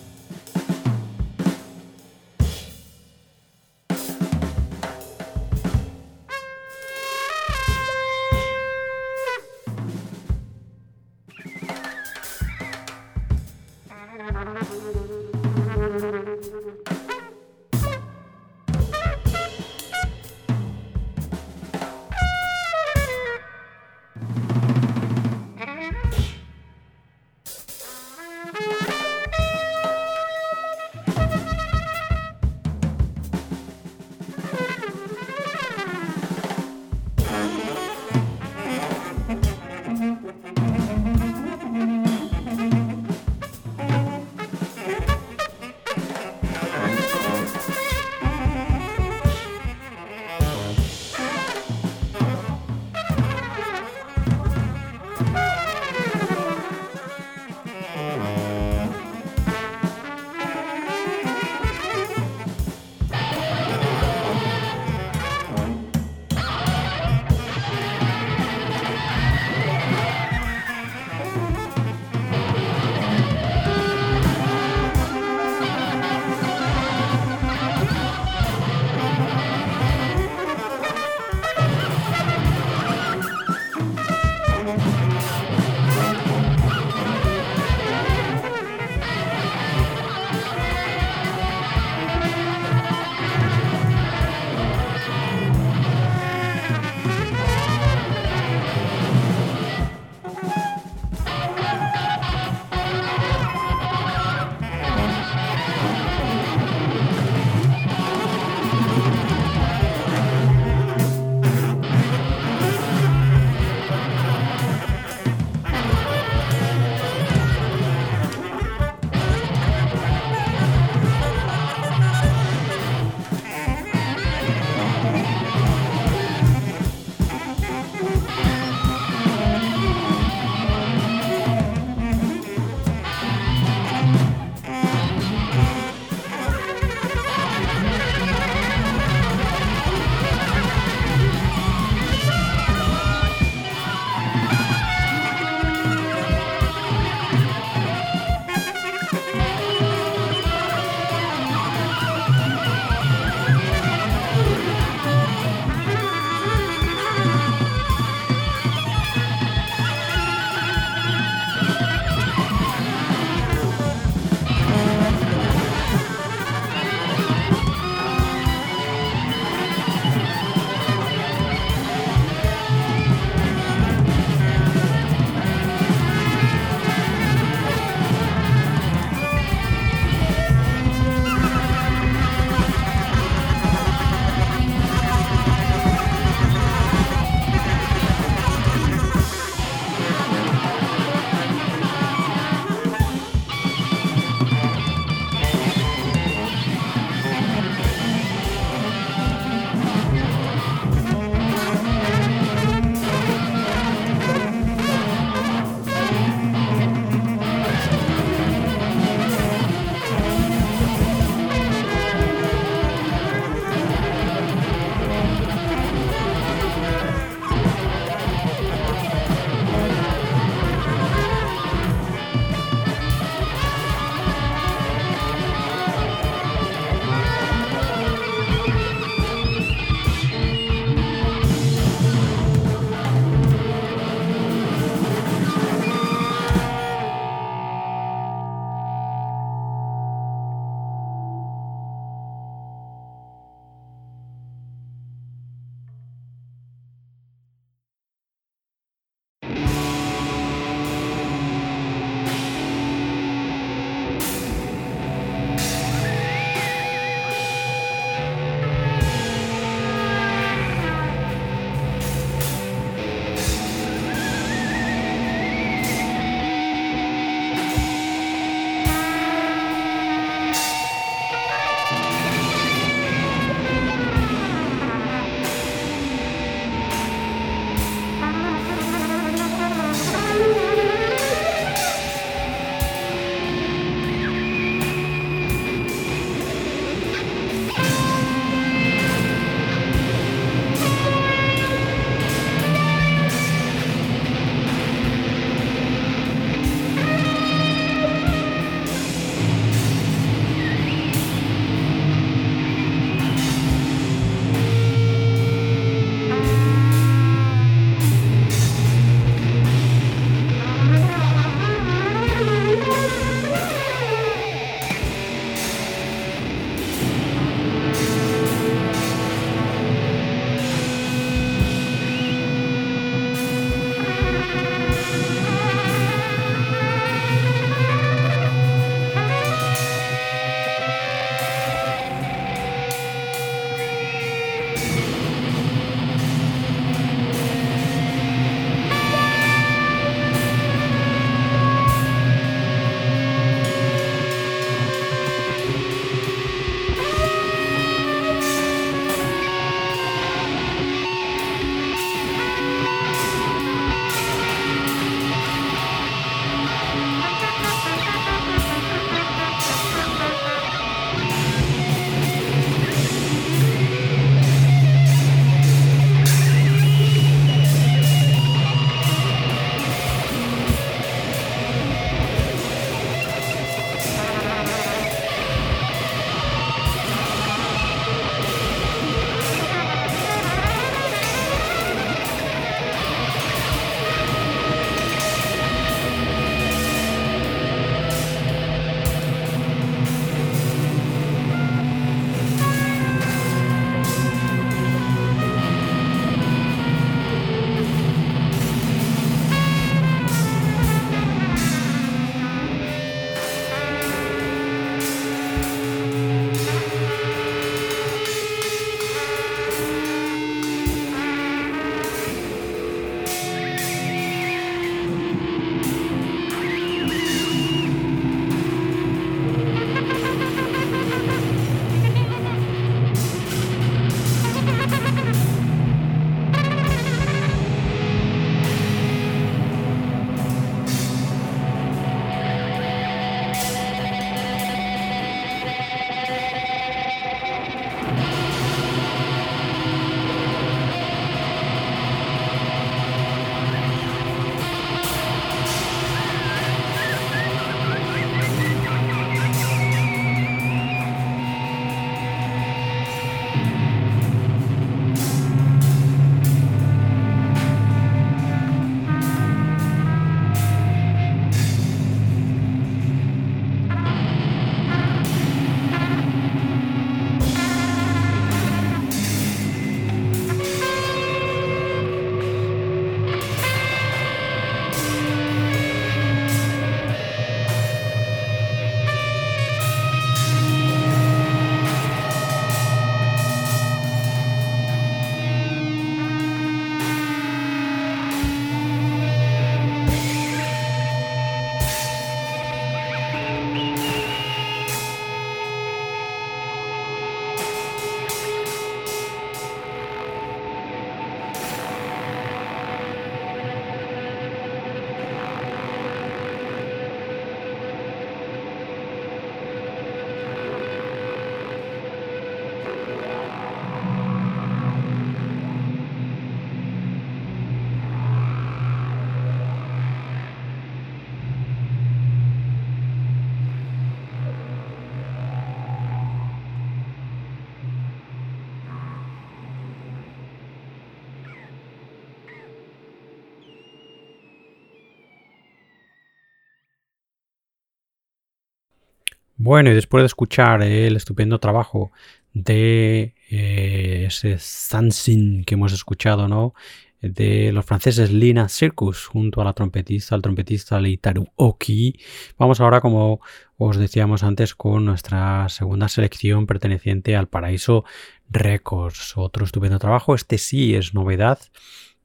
Bueno, 539.63 539.91
y 539.91 539.93
después 539.93 540.23
de 540.23 540.25
escuchar 540.25 540.81
el 540.81 541.15
estupendo 541.15 541.59
trabajo 541.59 542.11
de 542.51 543.35
eh, 543.51 544.23
ese 544.25 544.57
Sansin 544.57 545.63
que 545.65 545.75
hemos 545.75 545.93
escuchado, 545.93 546.47
¿no? 546.47 546.73
De 547.21 547.71
los 547.71 547.85
franceses 547.85 548.31
Lina 548.31 548.69
Circus 548.69 549.27
junto 549.27 549.61
a 549.61 549.63
la 549.63 549.73
trompetista, 549.73 550.33
al 550.33 550.41
trompetista 550.41 550.99
Leitaru 550.99 551.45
Oki. 551.57 552.19
Vamos 552.57 552.81
ahora, 552.81 553.01
como 553.01 553.39
os 553.77 553.97
decíamos 553.97 554.41
antes, 554.41 554.73
con 554.73 555.05
nuestra 555.05 555.69
segunda 555.69 556.09
selección 556.09 556.65
perteneciente 556.65 557.35
al 557.35 557.47
Paraíso 557.47 558.03
Records. 558.49 559.37
Otro 559.37 559.63
estupendo 559.63 559.99
trabajo. 559.99 560.33
Este 560.33 560.57
sí 560.57 560.95
es 560.95 561.13
novedad. 561.13 561.59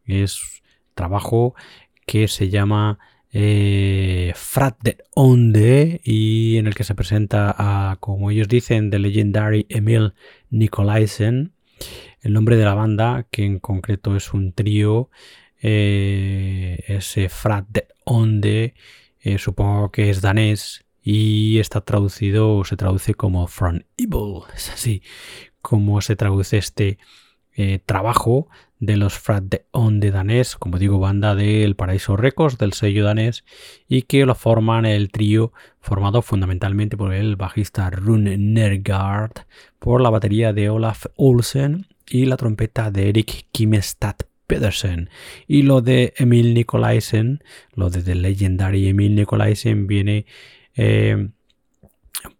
Es 0.06 0.62
trabajo 0.94 1.54
que 2.06 2.28
se 2.28 2.48
llama 2.48 2.98
eh, 3.38 4.32
Frat 4.34 4.78
de 4.82 4.96
Onde 5.14 6.00
y 6.02 6.56
en 6.56 6.66
el 6.66 6.74
que 6.74 6.84
se 6.84 6.94
presenta 6.94 7.54
a, 7.58 7.96
como 8.00 8.30
ellos 8.30 8.48
dicen, 8.48 8.90
The 8.90 8.98
Legendary 8.98 9.66
Emil 9.68 10.14
Nikolaisen, 10.48 11.52
el 12.22 12.32
nombre 12.32 12.56
de 12.56 12.64
la 12.64 12.72
banda, 12.72 13.26
que 13.30 13.44
en 13.44 13.58
concreto 13.58 14.16
es 14.16 14.32
un 14.32 14.54
trío, 14.54 15.10
eh, 15.60 16.82
ese 16.88 17.28
Frat 17.28 17.66
de 17.68 17.88
Onde, 18.06 18.72
eh, 19.20 19.36
supongo 19.36 19.92
que 19.92 20.08
es 20.08 20.22
danés 20.22 20.86
y 21.02 21.58
está 21.58 21.82
traducido, 21.82 22.64
se 22.64 22.78
traduce 22.78 23.12
como 23.12 23.48
From 23.48 23.80
Evil, 23.98 24.44
es 24.54 24.70
así 24.70 25.02
como 25.60 26.00
se 26.00 26.16
traduce 26.16 26.56
este 26.56 26.98
trabajo 27.84 28.48
de 28.78 28.96
los 28.96 29.18
Frat 29.18 29.44
de 29.44 29.66
Onde 29.70 30.10
danés, 30.10 30.56
como 30.56 30.78
digo, 30.78 30.98
banda 30.98 31.34
del 31.34 31.76
Paraíso 31.76 32.16
Records, 32.16 32.58
del 32.58 32.72
sello 32.72 33.04
danés, 33.04 33.44
y 33.88 34.02
que 34.02 34.26
lo 34.26 34.34
forman 34.34 34.84
el 34.84 35.10
trío 35.10 35.52
formado 35.80 36.22
fundamentalmente 36.22 36.96
por 36.96 37.14
el 37.14 37.36
bajista 37.36 37.88
Rune 37.90 38.36
Nergard, 38.36 39.32
por 39.78 40.00
la 40.00 40.10
batería 40.10 40.52
de 40.52 40.68
Olaf 40.68 41.06
Olsen 41.16 41.86
y 42.08 42.26
la 42.26 42.36
trompeta 42.36 42.90
de 42.90 43.08
Erik 43.08 43.46
Kimestad 43.50 44.16
Pedersen. 44.46 45.10
Y 45.46 45.62
lo 45.62 45.80
de 45.80 46.14
Emil 46.16 46.54
Nikolaisen, 46.54 47.42
lo 47.74 47.90
de 47.90 48.02
The 48.02 48.14
Legendary 48.14 48.88
Emil 48.88 49.14
Nikolaisen 49.14 49.86
viene 49.86 50.26
eh, 50.76 51.28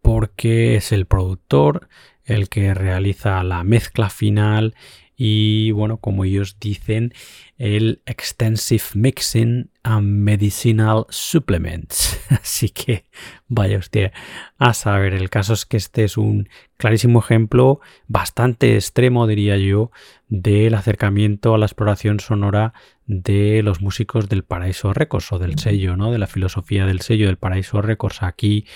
porque 0.03 0.76
es 0.76 0.93
el 0.93 1.07
productor, 1.07 1.89
el 2.24 2.49
que 2.49 2.74
realiza 2.74 3.43
la 3.45 3.64
mezcla 3.64 4.11
final 4.11 4.74
y 5.17 5.71
bueno, 5.71 5.97
como 5.97 6.25
ellos 6.25 6.59
dicen, 6.61 7.14
el 7.57 8.03
Extensive 8.05 8.85
Mixing 8.95 9.71
and 9.83 10.07
Medicinal 10.07 11.07
Supplements. 11.09 12.21
Así 12.29 12.69
que 12.69 13.07
vaya 13.49 13.79
usted 13.79 14.12
a 14.59 14.75
saber, 14.75 15.14
el 15.14 15.31
caso 15.31 15.55
es 15.55 15.64
que 15.64 15.79
este 15.79 16.05
es 16.05 16.19
un 16.19 16.51
clarísimo 16.77 17.21
ejemplo, 17.21 17.81
bastante 18.09 18.75
extremo 18.75 19.27
diría 19.27 19.57
yo, 19.57 19.91
del 20.29 20.75
acercamiento 20.75 21.55
a 21.55 21.59
la 21.59 21.67
exploración 21.67 22.21
sonora 22.21 22.75
de 23.07 23.62
los 23.62 23.81
músicos 23.81 24.29
del 24.29 24.45
Paraíso 24.45 24.93
Records 24.93 25.33
o 25.33 25.39
del 25.39 25.59
sello, 25.59 25.97
¿no? 25.97 26.11
De 26.11 26.19
la 26.19 26.27
filosofía 26.27 26.85
del 26.85 27.01
sello 27.01 27.27
del 27.27 27.39
Paraíso 27.39 27.81
Records. 27.81 28.23
Aquí 28.23 28.67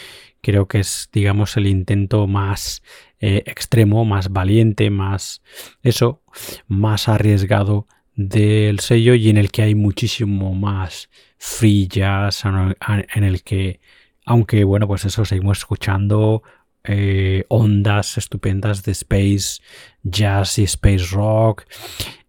creo 0.42 0.68
que 0.68 0.80
es, 0.80 1.08
digamos, 1.12 1.56
el 1.56 1.66
intento 1.66 2.26
más 2.26 2.82
eh, 3.18 3.42
extremo, 3.46 4.04
más 4.04 4.30
valiente, 4.30 4.90
más 4.90 5.42
eso, 5.82 6.22
más 6.66 7.08
arriesgado 7.08 7.86
del 8.14 8.80
sello 8.80 9.14
y 9.14 9.30
en 9.30 9.38
el 9.38 9.50
que 9.50 9.62
hay 9.62 9.74
muchísimo 9.74 10.54
más 10.54 11.08
free 11.38 11.86
jazz, 11.88 12.44
en 12.44 13.24
el 13.24 13.42
que, 13.42 13.80
aunque 14.26 14.64
bueno, 14.64 14.86
pues 14.86 15.04
eso 15.04 15.24
seguimos 15.24 15.58
escuchando 15.58 16.42
eh, 16.84 17.44
ondas 17.48 18.16
estupendas 18.16 18.82
de 18.84 18.92
space 18.92 19.62
jazz 20.02 20.58
y 20.58 20.64
space 20.64 21.06
rock. 21.12 21.64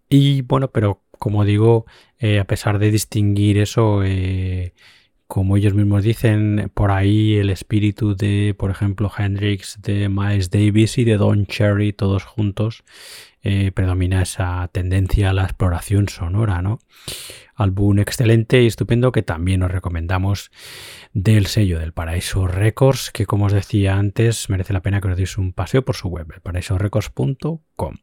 Y 0.09 0.41
bueno, 0.41 0.71
pero 0.71 1.03
como 1.11 1.45
digo, 1.45 1.85
eh, 2.19 2.39
a 2.39 2.45
pesar 2.45 2.79
de 2.79 2.91
distinguir 2.91 3.57
eso, 3.57 4.03
como 5.31 5.55
ellos 5.55 5.73
mismos 5.73 6.03
dicen, 6.03 6.69
por 6.73 6.91
ahí 6.91 7.35
el 7.35 7.51
espíritu 7.51 8.17
de, 8.17 8.53
por 8.59 8.69
ejemplo, 8.69 9.09
Hendrix, 9.17 9.81
de 9.81 10.09
Miles 10.09 10.49
Davis 10.49 10.97
y 10.97 11.05
de 11.05 11.15
Don 11.15 11.45
Cherry, 11.45 11.93
todos 11.93 12.25
juntos, 12.25 12.83
eh, 13.41 13.71
predomina 13.71 14.21
esa 14.23 14.69
tendencia 14.73 15.29
a 15.29 15.33
la 15.33 15.43
exploración 15.43 16.09
sonora, 16.09 16.61
¿no? 16.61 16.79
Álbum 17.55 17.99
excelente 17.99 18.61
y 18.61 18.67
estupendo 18.67 19.13
que 19.13 19.23
también 19.23 19.63
os 19.63 19.71
recomendamos 19.71 20.51
del 21.13 21.45
sello 21.45 21.79
del 21.79 21.93
Paraíso 21.93 22.45
Records, 22.45 23.09
que 23.09 23.25
como 23.25 23.45
os 23.45 23.53
decía 23.53 23.95
antes, 23.95 24.49
merece 24.49 24.73
la 24.73 24.81
pena 24.81 24.99
que 24.99 25.07
os 25.07 25.15
deis 25.15 25.37
un 25.37 25.53
paseo 25.53 25.85
por 25.85 25.95
su 25.95 26.09
web, 26.09 26.27
paraísorecords.com. 26.43 27.95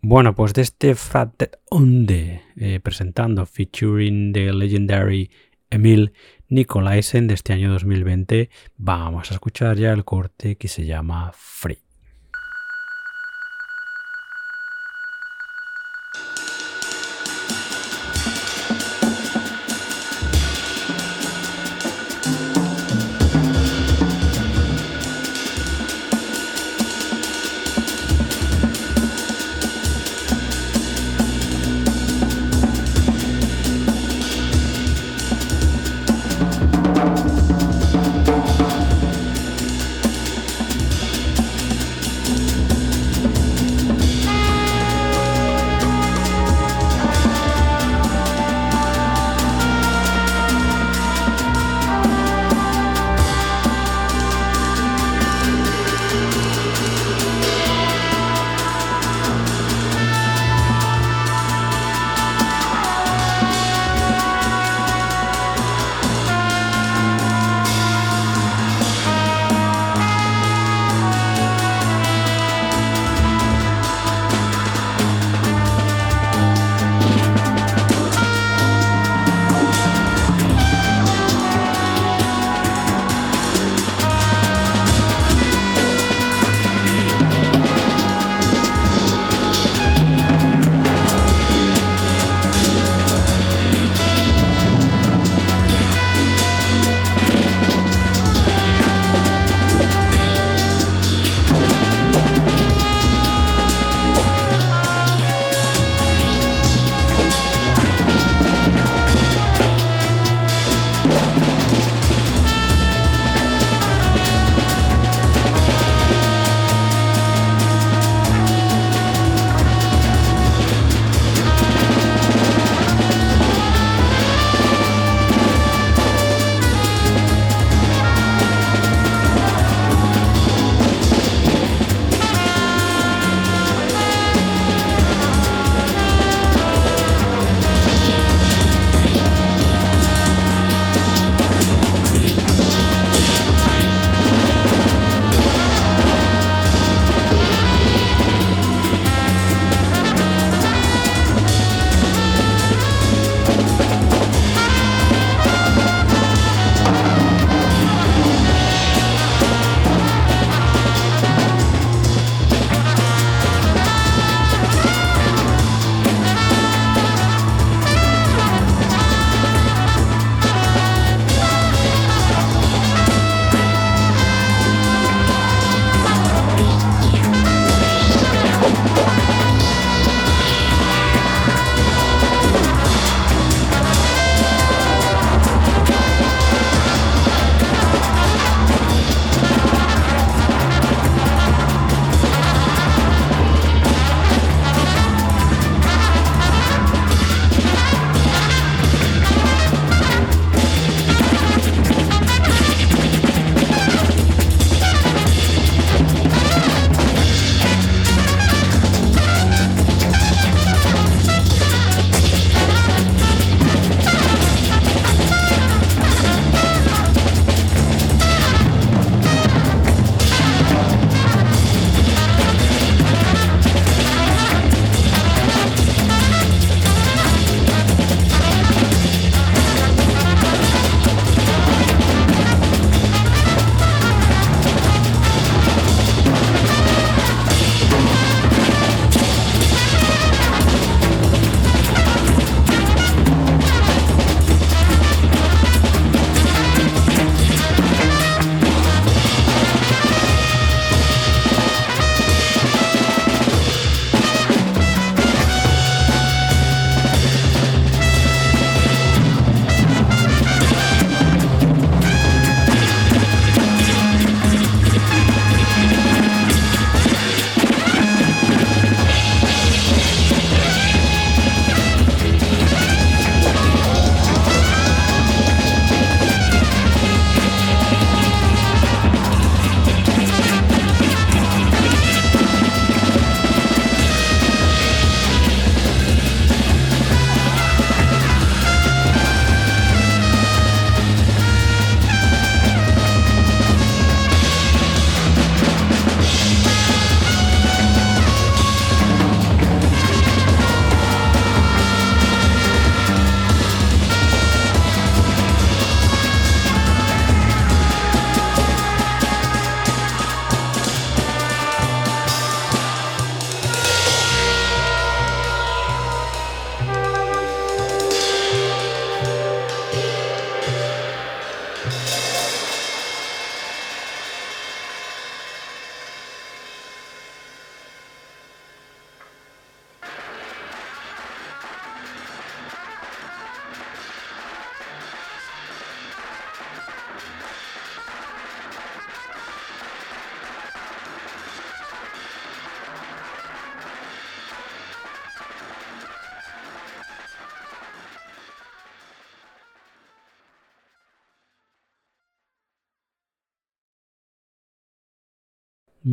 Bueno, 0.00 0.34
pues 0.34 0.54
de 0.54 0.62
este 0.62 0.94
Frat 0.94 1.42
Onde 1.68 2.40
eh, 2.56 2.80
presentando, 2.80 3.44
featuring 3.44 4.32
the 4.32 4.50
legendary 4.50 5.30
Emil 5.74 6.12
Nicolaisen 6.54 7.26
de 7.26 7.34
este 7.34 7.52
año 7.52 7.72
2020, 7.72 8.48
vamos 8.76 9.32
a 9.32 9.34
escuchar 9.34 9.76
ya 9.76 9.92
el 9.92 10.04
corte 10.04 10.54
que 10.54 10.68
se 10.68 10.86
llama 10.86 11.32
Free. 11.34 11.82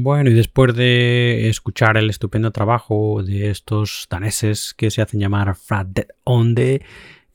Bueno, 0.03 0.31
y 0.31 0.33
después 0.33 0.73
de 0.73 1.47
escuchar 1.47 1.95
el 1.95 2.09
estupendo 2.09 2.49
trabajo 2.49 3.21
de 3.21 3.51
estos 3.51 4.07
daneses 4.09 4.73
que 4.73 4.89
se 4.89 5.03
hacen 5.03 5.19
llamar 5.19 5.53
Frat 5.53 6.07
Onde, 6.23 6.81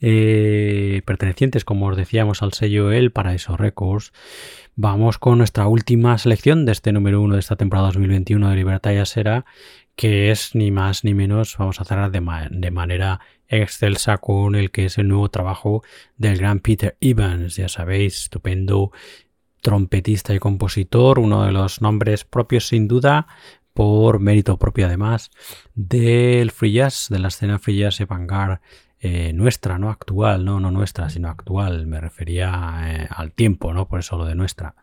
eh, 0.00 1.00
pertenecientes, 1.06 1.64
como 1.64 1.86
os 1.86 1.96
decíamos, 1.96 2.42
al 2.42 2.54
sello 2.54 2.90
El 2.90 3.12
Paraíso 3.12 3.56
Records, 3.56 4.12
vamos 4.74 5.18
con 5.18 5.38
nuestra 5.38 5.68
última 5.68 6.18
selección 6.18 6.66
de 6.66 6.72
este 6.72 6.90
número 6.90 7.22
uno 7.22 7.34
de 7.34 7.40
esta 7.40 7.54
temporada 7.54 7.86
2021 7.86 8.50
de 8.50 8.56
Libertad 8.56 8.90
y 8.94 8.96
Asera, 8.96 9.44
que 9.94 10.32
es 10.32 10.56
ni 10.56 10.72
más 10.72 11.04
ni 11.04 11.14
menos, 11.14 11.56
vamos 11.58 11.80
a 11.80 11.84
cerrar 11.84 12.10
de, 12.10 12.20
de 12.50 12.70
manera 12.72 13.20
excelsa 13.46 14.18
con 14.18 14.56
el 14.56 14.72
que 14.72 14.86
es 14.86 14.98
el 14.98 15.06
nuevo 15.06 15.28
trabajo 15.28 15.84
del 16.16 16.36
gran 16.36 16.58
Peter 16.58 16.96
Evans, 17.00 17.54
ya 17.54 17.68
sabéis, 17.68 18.22
estupendo 18.24 18.90
trompetista 19.66 20.32
y 20.32 20.38
compositor, 20.38 21.18
uno 21.18 21.42
de 21.42 21.50
los 21.50 21.82
nombres 21.82 22.24
propios 22.24 22.68
sin 22.68 22.86
duda, 22.86 23.26
por 23.74 24.20
mérito 24.20 24.60
propio 24.60 24.86
además, 24.86 25.32
del 25.74 26.52
free 26.52 26.74
jazz, 26.74 27.08
de 27.10 27.18
la 27.18 27.26
escena 27.26 27.58
free 27.58 27.78
jazz 27.78 27.98
de 27.98 28.04
vanguard 28.04 28.60
eh, 29.00 29.32
nuestra, 29.32 29.76
no 29.80 29.90
actual, 29.90 30.44
no, 30.44 30.60
no 30.60 30.70
nuestra, 30.70 31.10
sino 31.10 31.28
actual, 31.28 31.88
me 31.88 32.00
refería 32.00 32.82
eh, 32.84 33.08
al 33.10 33.32
tiempo, 33.32 33.74
no 33.74 33.88
por 33.88 33.98
eso 33.98 34.16
lo 34.16 34.24
de 34.24 34.36
nuestra. 34.36 34.76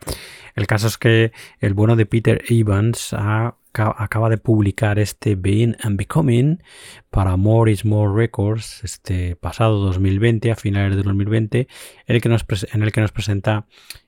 El 0.54 0.68
caso 0.68 0.88
es 0.88 0.98
que 0.98 1.32
el 1.62 1.74
bueno 1.74 1.96
de 1.96 2.06
Peter 2.06 2.44
Evans 2.50 3.14
acaba 3.14 4.30
de 4.30 4.38
publicar 4.38 5.00
este 5.00 5.36
Being 5.36 5.78
and 5.82 5.98
Becoming 5.98 6.62
para 7.10 7.38
More 7.38 7.72
is 7.72 7.86
More 7.86 8.14
Records 8.14 8.84
este 8.84 9.38
pasado 9.38 9.80
2020, 9.80 10.52
a 10.52 10.58
finales 10.58 10.98
de 10.98 11.04
2020, 11.04 11.60
en 12.06 12.16
el 12.16 12.22
que 12.22 12.28
nos, 12.28 12.46
en 12.74 12.84
el 12.84 12.92
que 12.92 13.00
nos 13.00 13.14
presenta 13.14 13.66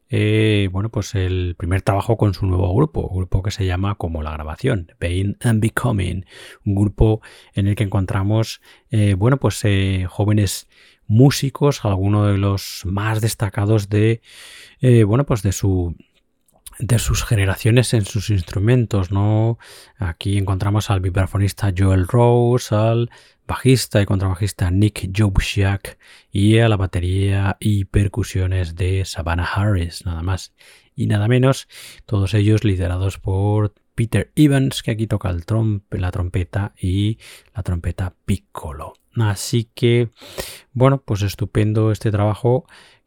eh, 0.10 0.70
bueno, 0.72 0.90
pues 0.90 1.16
el 1.16 1.56
primer 1.58 1.82
trabajo 1.82 2.18
con 2.18 2.34
su 2.34 2.46
nuevo 2.46 2.74
grupo, 2.76 3.10
grupo 3.10 3.42
que 3.42 3.52
se 3.52 3.66
llama 3.66 3.96
como 3.96 4.22
la 4.22 4.32
grabación, 4.32 4.92
Being 5.00 5.38
and 5.42 5.62
Becoming, 5.62 6.26
un 6.66 6.76
grupo 6.76 7.22
en 7.54 7.68
el 7.68 7.76
que 7.76 7.84
encontramos, 7.84 8.62
eh, 8.92 9.16
bueno, 9.16 9.38
pues 9.38 9.60
eh, 9.64 10.06
jóvenes 10.10 10.68
músicos, 11.08 11.86
algunos 11.86 12.32
de 12.32 12.38
los 12.38 12.84
más 12.86 13.22
destacados 13.22 13.90
de, 13.90 14.22
bueno, 15.06 15.26
pues 15.26 15.44
de 15.44 15.52
su 15.52 15.96
de 16.80 17.00
sus 17.00 17.24
generaciones 17.24 17.94
en 17.94 18.06
sus 18.06 18.30
instrumentos, 18.30 19.12
¿no? 19.12 19.58
Aquí 19.98 20.38
encontramos 20.38 20.90
al 20.90 21.00
vibrafonista 21.00 21.74
Joel 21.76 22.08
Rose, 22.08 22.76
al 22.76 23.10
bajista 23.48 24.02
y 24.02 24.06
contrabajista 24.06 24.72
Nick 24.72 25.10
Jobsiak 25.16 25.98
y 26.32 26.60
a 26.60 26.70
la 26.70 26.78
batería 26.78 27.58
y 27.60 27.86
percusiones 27.86 28.76
de 28.76 29.06
Savannah 29.06 29.46
Harris, 29.46 30.06
nada 30.06 30.22
más 30.22 30.54
y 30.96 31.08
nada 31.08 31.28
menos, 31.28 31.68
todos 32.06 32.34
ellos 32.34 32.64
liderados 32.64 33.20
por 33.20 33.74
Peter 33.96 34.32
Evans, 34.36 34.84
que 34.84 34.92
aquí 34.92 35.08
toca 35.08 35.30
el 35.30 35.46
trompe, 35.46 36.00
la 36.00 36.12
trompeta 36.12 36.74
y 36.80 37.18
la 37.54 37.64
trompeta 37.64 38.14
piccolo. 38.26 38.94
Así 39.16 39.70
que, 39.74 40.10
bueno, 40.74 41.02
pues 41.02 41.22
estupendo 41.22 41.92
este 41.92 42.12
trabajo 42.12 42.66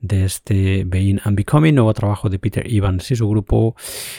de 0.00 0.24
este 0.24 0.84
Being 0.84 1.20
and 1.24 1.36
Becoming, 1.36 1.74
nuevo 1.74 1.94
trabajo 1.94 2.28
de 2.28 2.38
Peter 2.38 2.64
Evans 2.66 3.10
y 3.10 3.16
su 3.16 3.28
grupo. 3.28 3.76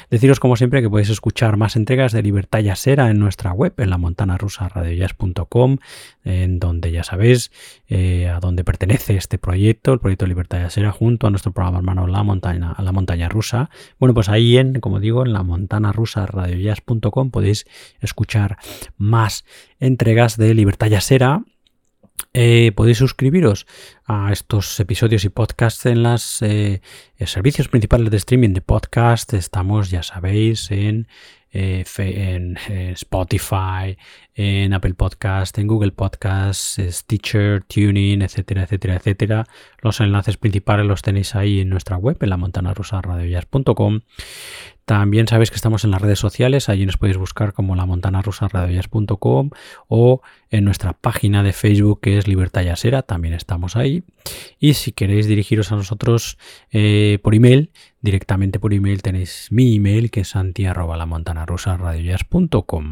Deciros 0.09 0.39
como 0.39 0.55
siempre 0.55 0.81
que 0.81 0.89
podéis 0.89 1.09
escuchar 1.09 1.57
más 1.57 1.75
entregas 1.75 2.13
de 2.13 2.23
Libertad 2.23 2.59
Yasera 2.59 3.09
en 3.09 3.19
nuestra 3.19 3.51
web, 3.51 3.73
en 3.77 3.89
la 3.89 3.97
montana 3.97 4.37
rusa 4.37 4.69
radiojazz.com, 4.69 5.77
en 6.23 6.59
donde 6.59 6.91
ya 6.91 7.03
sabéis 7.03 7.51
eh, 7.87 8.29
a 8.29 8.39
dónde 8.39 8.63
pertenece 8.63 9.15
este 9.17 9.37
proyecto, 9.37 9.93
el 9.93 9.99
proyecto 9.99 10.25
Libertad 10.25 10.59
Yasera, 10.59 10.91
junto 10.91 11.27
a 11.27 11.29
nuestro 11.29 11.51
programa 11.51 11.79
hermano 11.79 12.07
La 12.07 12.23
Montaña, 12.23 12.75
la 12.79 12.91
montaña 12.91 13.29
Rusa. 13.29 13.69
Bueno, 13.99 14.13
pues 14.13 14.29
ahí 14.29 14.57
en, 14.57 14.79
como 14.79 14.99
digo, 14.99 15.25
en 15.25 15.33
la 15.33 15.43
montana 15.43 15.91
rusa 15.91 16.25
radiojazz.com 16.25 17.31
podéis 17.31 17.65
escuchar 17.99 18.57
más 18.97 19.45
entregas 19.79 20.37
de 20.37 20.53
Libertad 20.53 20.87
Yasera 20.87 21.43
eh, 22.33 22.71
podéis 22.75 22.97
suscribiros 22.97 23.67
a 24.05 24.31
estos 24.31 24.79
episodios 24.79 25.23
y 25.23 25.29
podcasts 25.29 25.85
en 25.85 26.01
los 26.01 26.41
eh, 26.41 26.81
servicios 27.25 27.67
principales 27.67 28.09
de 28.09 28.17
streaming 28.17 28.53
de 28.53 28.61
podcast. 28.61 29.33
Estamos, 29.33 29.91
ya 29.91 30.01
sabéis, 30.01 30.71
en, 30.71 31.07
eh, 31.51 31.83
en 31.97 32.57
Spotify, 32.93 33.97
en 34.33 34.73
Apple 34.73 34.95
Podcast, 34.95 35.59
en 35.59 35.67
Google 35.67 35.91
Podcast, 35.91 36.79
Stitcher, 36.79 37.63
Tuning, 37.65 38.23
etcétera, 38.23 38.63
etcétera, 38.63 38.95
etcétera. 38.95 39.45
Los 39.83 39.99
enlaces 39.99 40.37
principales 40.37 40.87
los 40.87 41.03
tenéis 41.03 41.35
ahí 41.35 41.59
en 41.59 41.69
nuestra 41.69 41.97
web, 41.97 42.17
en 42.19 42.29
la 42.31 42.37
montana 42.37 42.73
también 44.85 45.27
sabéis 45.27 45.49
que 45.49 45.55
estamos 45.55 45.83
en 45.83 45.91
las 45.91 46.01
redes 46.01 46.19
sociales, 46.19 46.67
allí 46.67 46.85
nos 46.85 46.97
podéis 46.97 47.17
buscar 47.17 47.53
como 47.53 47.75
la 47.75 47.85
montana 47.85 48.21
o 49.87 50.21
en 50.49 50.65
nuestra 50.65 50.93
página 50.93 51.41
de 51.41 51.53
Facebook 51.53 52.01
que 52.01 52.17
es 52.17 52.27
Libertad 52.27 52.63
Yasera, 52.63 53.01
también 53.01 53.33
estamos 53.33 53.75
ahí. 53.75 54.03
Y 54.59 54.73
si 54.73 54.91
queréis 54.91 55.27
dirigiros 55.27 55.71
a 55.71 55.75
nosotros 55.75 56.37
eh, 56.71 57.19
por 57.23 57.33
email, 57.33 57.71
directamente 58.01 58.59
por 58.59 58.73
email 58.73 59.01
tenéis 59.01 59.47
mi 59.51 59.77
email 59.77 60.11
que 60.11 60.21
es 60.21 60.29
santi 60.29 60.65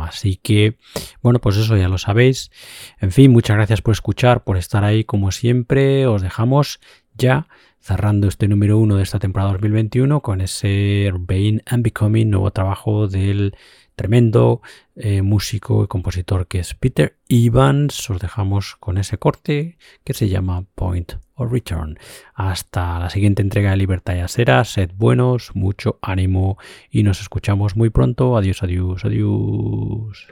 Así 0.01 0.37
que, 0.37 0.77
bueno, 1.21 1.39
pues 1.39 1.57
eso 1.57 1.75
ya 1.75 1.89
lo 1.89 1.97
sabéis. 1.97 2.51
En 2.99 3.11
fin, 3.11 3.31
muchas 3.31 3.57
gracias 3.57 3.81
por 3.81 3.91
escuchar, 3.93 4.43
por 4.43 4.57
estar 4.57 4.83
ahí 4.83 5.03
como 5.03 5.31
siempre. 5.31 6.07
Os 6.07 6.21
dejamos 6.21 6.79
ya 7.15 7.47
cerrando 7.79 8.27
este 8.27 8.47
número 8.47 8.77
uno 8.77 8.97
de 8.97 9.03
esta 9.03 9.19
temporada 9.19 9.53
2021 9.53 10.21
con 10.21 10.41
ese 10.41 11.11
Being 11.19 11.61
and 11.65 11.83
Becoming, 11.83 12.29
nuevo 12.29 12.51
trabajo 12.51 13.07
del 13.07 13.55
tremendo 13.95 14.61
eh, 14.95 15.21
músico 15.21 15.83
y 15.83 15.87
compositor 15.87 16.47
que 16.47 16.59
es 16.59 16.73
Peter 16.75 17.17
Evans. 17.27 18.09
Os 18.09 18.19
dejamos 18.19 18.75
con 18.75 18.97
ese 18.97 19.17
corte 19.17 19.77
que 20.03 20.13
se 20.13 20.29
llama 20.29 20.65
Point 20.75 21.13
of 21.35 21.51
Return. 21.51 21.97
Hasta 22.33 22.99
la 22.99 23.09
siguiente 23.09 23.41
entrega 23.41 23.71
de 23.71 23.77
Libertad 23.77 24.15
y 24.15 24.19
Asera. 24.19 24.63
Sed 24.63 24.91
buenos, 24.95 25.55
mucho 25.55 25.99
ánimo 26.01 26.57
y 26.89 27.03
nos 27.03 27.21
escuchamos 27.21 27.75
muy 27.75 27.89
pronto. 27.89 28.37
Adiós, 28.37 28.63
adiós, 28.63 29.05
adiós. 29.05 30.27